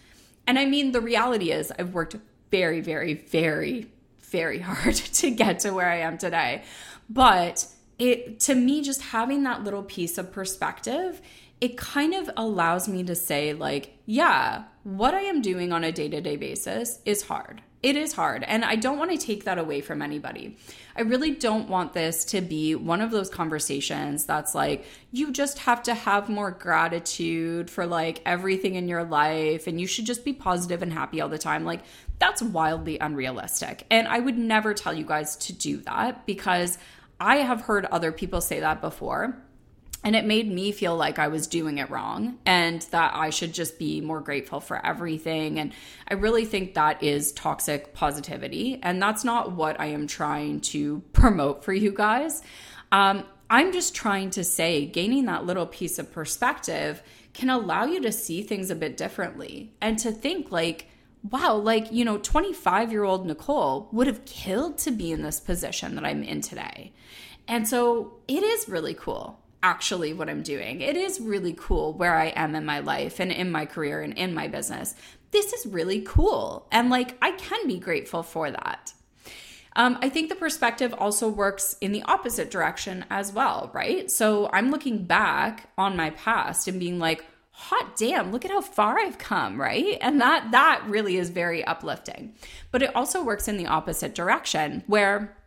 And 0.47 0.58
i 0.58 0.65
mean 0.65 0.91
the 0.91 1.01
reality 1.01 1.51
is 1.51 1.71
i've 1.78 1.93
worked 1.93 2.15
very 2.51 2.82
very 2.82 3.13
very 3.13 3.88
very 4.19 4.60
hard 4.69 4.95
to 4.95 5.32
get 5.32 5.60
to 5.60 5.71
where 5.71 5.89
i 5.89 5.97
am 5.97 6.17
today. 6.17 6.63
But 7.10 7.67
it 7.99 8.39
to 8.39 8.55
me 8.55 8.81
just 8.81 9.01
having 9.01 9.43
that 9.43 9.63
little 9.63 9.84
piece 9.84 10.17
of 10.17 10.31
perspective 10.31 11.21
it 11.62 11.77
kind 11.77 12.13
of 12.13 12.29
allows 12.36 12.88
me 12.88 13.03
to 13.03 13.15
say 13.15 13.53
like 13.53 13.97
yeah 14.05 14.63
what 14.84 15.13
i 15.13 15.21
am 15.21 15.41
doing 15.41 15.71
on 15.71 15.84
a 15.84 15.91
day-to-day 15.91 16.36
basis 16.36 16.99
is 17.05 17.23
hard 17.23 17.62
it 17.86 17.95
is 17.95 18.13
hard. 18.13 18.43
And 18.43 18.65
I 18.65 18.77
don't 18.77 18.97
want 18.97 19.12
to 19.12 19.17
take 19.17 19.43
that 19.43 19.60
away 19.60 19.79
from 19.79 20.01
anybody. 20.01 20.58
I 20.95 21.01
really 21.01 21.29
don't 21.29 21.69
want 21.69 21.93
this 21.93 22.25
to 22.25 22.41
be 22.41 22.73
one 22.73 22.99
of 22.99 23.12
those 23.12 23.29
conversations 23.29 24.25
that's 24.25 24.55
like, 24.55 24.86
you 25.12 25.31
just 25.31 25.60
have 25.60 25.84
to 25.84 25.93
have 25.93 26.27
more 26.27 26.49
gratitude 26.49 27.69
for 27.69 27.86
like 27.86 28.23
everything 28.25 28.73
in 28.73 28.88
your 28.88 29.03
life 29.03 29.67
and 29.67 29.79
you 29.79 29.86
should 29.86 30.08
just 30.08 30.25
be 30.25 30.34
positive 30.34 30.81
and 30.81 30.91
happy 30.91 31.21
all 31.21 31.29
the 31.29 31.38
time. 31.38 31.63
Like, 31.63 31.81
that's 32.17 32.41
wildly 32.41 32.97
unrealistic. 32.97 33.86
And 33.91 34.08
I 34.08 34.17
would 34.17 34.39
never 34.39 34.73
tell 34.73 34.95
you 34.95 35.05
guys 35.05 35.36
to 35.36 35.53
do 35.53 35.77
that 35.81 36.25
because 36.25 36.79
I 37.19 37.38
have 37.38 37.62
heard 37.62 37.86
other 37.86 38.12
people 38.12 38.41
say 38.41 38.60
that 38.60 38.82
before. 38.82 39.38
And 40.04 40.15
it 40.15 40.23
made 40.23 40.47
me 40.47 40.71
feel 40.71 40.95
like 40.95 41.17
I 41.17 41.30
was 41.30 41.47
doing 41.47 41.80
it 41.80 41.89
wrong 41.89 42.38
and 42.45 42.80
that 42.91 43.15
I 43.15 43.32
should 43.32 43.56
just 43.56 43.80
be 43.80 44.01
more 44.01 44.21
grateful 44.21 44.60
for 44.60 44.86
everything. 44.86 45.60
And 45.60 45.73
I 46.08 46.13
really 46.13 46.45
think 46.45 46.75
that 46.75 47.01
is 47.01 47.32
toxic 47.32 47.91
positivity. 47.95 48.80
And 48.84 49.01
that's 49.01 49.23
not 49.23 49.54
what 49.54 49.80
I 49.80 49.88
am 49.88 50.06
trying 50.06 50.62
to 50.62 50.99
promote 51.13 51.63
for 51.63 51.73
you 51.73 51.91
guys. 51.91 52.43
Um, 52.91 53.23
I'm 53.49 53.73
just 53.73 53.95
trying 53.95 54.30
to 54.32 54.43
say 54.43 54.86
gaining 54.86 55.25
that 55.25 55.47
little 55.47 55.65
piece 55.65 55.97
of 55.97 56.12
perspective 56.12 57.01
can 57.34 57.49
allow 57.49 57.86
you 57.86 57.99
to 58.01 58.12
see 58.12 58.43
things 58.43 58.69
a 58.69 58.75
bit 58.75 58.97
differently 58.97 59.73
and 59.82 59.97
to 59.99 60.12
think 60.12 60.51
like, 60.51 60.88
wow, 61.31 61.55
like, 61.55 61.91
you 61.91 62.05
know, 62.05 62.17
25 62.17 62.91
year 62.91 63.03
old 63.03 63.25
Nicole 63.25 63.89
would 63.91 64.07
have 64.07 64.25
killed 64.25 64.77
to 64.79 64.91
be 64.91 65.11
in 65.11 65.21
this 65.21 65.39
position 65.39 65.95
that 65.95 66.05
I'm 66.05 66.23
in 66.23 66.41
today. 66.41 66.93
And 67.47 67.67
so 67.67 68.19
it 68.27 68.43
is 68.43 68.69
really 68.69 68.93
cool, 68.93 69.39
actually, 69.61 70.13
what 70.13 70.29
I'm 70.29 70.43
doing. 70.43 70.81
It 70.81 70.95
is 70.95 71.19
really 71.19 71.53
cool 71.57 71.93
where 71.93 72.15
I 72.15 72.27
am 72.27 72.55
in 72.55 72.65
my 72.65 72.79
life 72.79 73.19
and 73.19 73.31
in 73.31 73.51
my 73.51 73.65
career 73.65 74.01
and 74.01 74.13
in 74.13 74.33
my 74.33 74.47
business. 74.47 74.95
This 75.31 75.53
is 75.53 75.65
really 75.65 76.01
cool. 76.01 76.67
And 76.71 76.89
like, 76.89 77.17
I 77.21 77.31
can 77.31 77.67
be 77.67 77.79
grateful 77.79 78.23
for 78.23 78.51
that. 78.51 78.93
Um, 79.77 79.97
I 80.01 80.07
think 80.09 80.29
the 80.29 80.35
perspective 80.35 80.93
also 80.97 81.27
works 81.27 81.75
in 81.81 81.91
the 81.91 82.03
opposite 82.03 82.49
direction 82.49 83.03
as 83.09 83.33
well, 83.33 83.69
right? 83.73 84.09
So 84.09 84.49
I'm 84.53 84.71
looking 84.71 85.03
back 85.03 85.69
on 85.77 85.97
my 85.97 86.11
past 86.11 86.67
and 86.69 86.79
being 86.79 86.97
like, 86.97 87.25
hot 87.57 87.95
damn 87.95 88.31
look 88.31 88.43
at 88.43 88.51
how 88.51 88.59
far 88.59 88.99
i've 88.99 89.17
come 89.17 89.59
right 89.59 89.97
and 90.01 90.19
that 90.19 90.51
that 90.51 90.83
really 90.87 91.17
is 91.17 91.29
very 91.29 91.63
uplifting 91.63 92.35
but 92.71 92.83
it 92.83 92.93
also 92.95 93.23
works 93.23 93.47
in 93.47 93.55
the 93.55 93.65
opposite 93.65 94.13
direction 94.13 94.83
where 94.87 95.37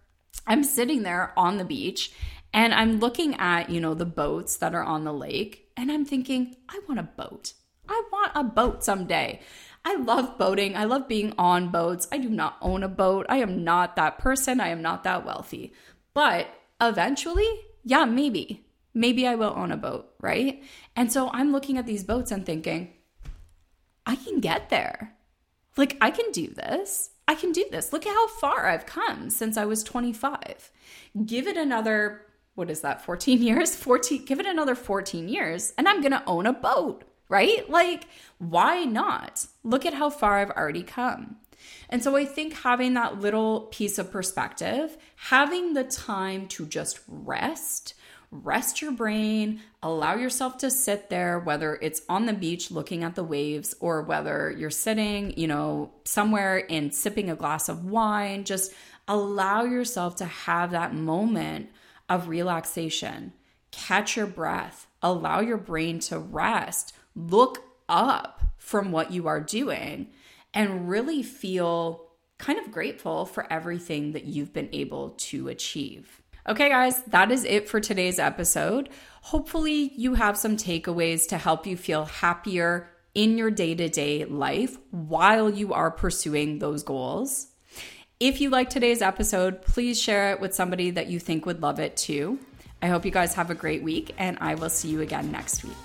i'm 0.47 0.65
sitting 0.65 1.03
there 1.03 1.33
on 1.37 1.59
the 1.59 1.65
beach 1.65 2.11
and 2.55 2.75
i'm 2.75 2.99
looking 2.99 3.35
at 3.35 3.69
you 3.69 3.81
know 3.81 3.93
the 3.93 4.07
boats 4.07 4.57
that 4.57 4.75
are 4.75 4.83
on 4.83 5.05
the 5.05 5.13
lake 5.13 5.71
and 5.77 5.93
i'm 5.93 6.05
thinking 6.05 6.57
i 6.71 6.81
want 6.89 6.99
a 6.99 7.03
boat 7.03 7.53
i 7.89 8.03
want 8.11 8.33
a 8.35 8.43
boat 8.43 8.83
someday 8.83 9.39
I 9.85 9.95
love 9.95 10.37
boating. 10.37 10.77
I 10.77 10.85
love 10.85 11.09
being 11.09 11.33
on 11.39 11.71
boats. 11.71 12.09
I 12.13 12.19
do 12.19 12.29
not 12.29 12.59
own 12.61 12.83
a 12.83 12.89
boat. 12.89 13.25
I 13.31 13.39
am 13.39 13.65
not 13.65 13.97
that 13.97 14.19
person. 14.19 14.61
I 14.61 14.69
am 14.69 14.83
not 14.83 15.05
that 15.05 15.25
wealthy. 15.25 15.73
But 16.13 16.49
eventually, 16.79 17.49
yeah, 17.85 18.05
maybe 18.05 18.68
maybe 18.99 19.27
I 19.27 19.37
will 19.37 19.55
own 19.57 19.71
a 19.71 19.77
boat, 19.77 20.11
right? 20.21 20.63
And 20.97 21.13
so 21.13 21.31
I'm 21.33 21.53
looking 21.53 21.79
at 21.79 21.87
these 21.87 22.03
boats 22.03 22.33
and 22.33 22.45
thinking, 22.45 22.93
I 24.05 24.17
can 24.17 24.41
get 24.41 24.71
there. 24.71 25.15
Like, 25.77 25.97
I 26.01 26.11
can 26.11 26.33
do 26.33 26.49
this. 26.49 27.11
I 27.29 27.35
can 27.37 27.53
do 27.53 27.65
this. 27.71 27.93
Look 27.93 28.07
at 28.07 28.15
how 28.15 28.27
far 28.27 28.67
I've 28.67 28.87
come 28.87 29.31
since 29.31 29.57
I 29.57 29.67
was 29.67 29.85
25. 29.85 30.73
Give 31.25 31.47
it 31.47 31.57
another, 31.57 32.23
what 32.57 32.71
is 32.71 32.81
that, 32.81 33.05
14 33.05 33.41
years? 33.43 33.77
14, 33.77 34.25
give 34.25 34.41
it 34.41 34.47
another 34.47 34.75
14 34.75 35.29
years, 35.29 35.73
and 35.79 35.89
I'm 35.89 36.01
gonna 36.01 36.25
own 36.27 36.47
a 36.47 36.53
boat, 36.53 37.05
right? 37.29 37.71
Like, 37.71 38.09
why 38.39 38.85
not? 38.85 39.47
Look 39.63 39.87
at 39.87 39.95
how 39.95 40.11
far 40.11 40.39
I've 40.39 40.51
already 40.51 40.83
come. 40.83 41.37
And 41.89 42.03
so 42.03 42.17
I 42.17 42.25
think 42.25 42.55
having 42.55 42.95
that 42.95 43.21
little 43.21 43.63
piece 43.73 43.99
of 43.99 44.11
perspective, 44.11 44.97
having 45.17 45.75
the 45.75 45.85
time 45.85 46.47
to 46.49 46.67
just 46.67 47.01
rest, 47.07 47.95
rest 48.31 48.83
your 48.83 48.93
brain, 48.93 49.61
allow 49.83 50.15
yourself 50.15 50.59
to 50.59 50.71
sit 50.71 51.09
there, 51.09 51.39
whether 51.39 51.79
it's 51.81 52.03
on 52.09 52.27
the 52.27 52.33
beach 52.33 52.71
looking 52.71 53.03
at 53.03 53.15
the 53.15 53.25
waves 53.25 53.75
or 53.81 54.03
whether 54.03 54.51
you're 54.51 54.71
sitting, 54.71 55.37
you 55.39 55.47
know, 55.47 55.93
somewhere 56.05 56.65
and 56.71 56.95
sipping 56.95 57.31
a 57.31 57.37
glass 57.37 57.69
of 57.69 57.85
wine. 57.85 58.45
Just 58.45 58.73
allow 59.07 59.65
yourself 59.65 60.17
to 60.17 60.27
have 60.27 60.71
that 60.73 60.95
moment 60.95 61.71
of 62.09 62.29
relaxation. 62.29 63.33
Catch 63.71 64.17
your 64.17 64.27
breath, 64.27 64.87
allow 65.03 65.41
your 65.41 65.59
brain 65.59 65.99
to 66.01 66.19
rest, 66.19 66.95
look 67.15 67.65
up 67.89 68.43
from 68.57 68.93
what 68.93 69.13
you 69.13 69.27
are 69.27 69.41
doing, 69.41 70.11
and 70.53 70.89
really 70.89 71.23
feel 71.23 72.09
kind 72.39 72.59
of 72.59 72.71
grateful 72.71 73.25
for 73.25 73.51
everything 73.53 74.13
that 74.13 74.25
you've 74.25 74.53
been 74.53 74.69
able 74.73 75.11
to 75.11 75.49
achieve. 75.49 76.23
Okay, 76.49 76.71
guys, 76.71 77.03
that 77.09 77.31
is 77.31 77.45
it 77.45 77.69
for 77.69 77.79
today's 77.79 78.19
episode. 78.19 78.89
Hopefully, 79.21 79.93
you 79.97 80.15
have 80.15 80.39
some 80.39 80.57
takeaways 80.57 81.29
to 81.29 81.37
help 81.37 81.67
you 81.67 81.77
feel 81.77 82.07
happier 82.07 82.89
in 83.15 83.37
your 83.37 83.51
day 83.51 83.75
to 83.75 83.91
day 83.91 84.25
life 84.25 84.79
while 84.91 85.51
you 85.51 85.75
are 85.75 85.91
pursuing 85.91 86.59
those 86.59 86.83
goals. 86.83 87.49
If 88.19 88.41
you 88.41 88.49
like 88.49 88.71
today's 88.71 89.03
episode, 89.03 89.61
please 89.61 90.01
share 90.01 90.33
it 90.33 90.41
with 90.41 90.55
somebody 90.55 90.91
that 90.93 91.09
you 91.09 91.21
think 91.21 91.45
would 91.45 91.61
love 91.61 91.81
it 91.81 91.99
too. 91.99 92.39
I 92.81 92.87
hope 92.87 93.05
you 93.05 93.11
guys 93.11 93.35
have 93.35 93.51
a 93.51 93.55
great 93.55 93.83
week, 93.83 94.15
and 94.17 94.39
I 94.41 94.55
will 94.55 94.71
see 94.71 94.89
you 94.89 95.03
again 95.03 95.31
next 95.31 95.65
week. 95.65 95.77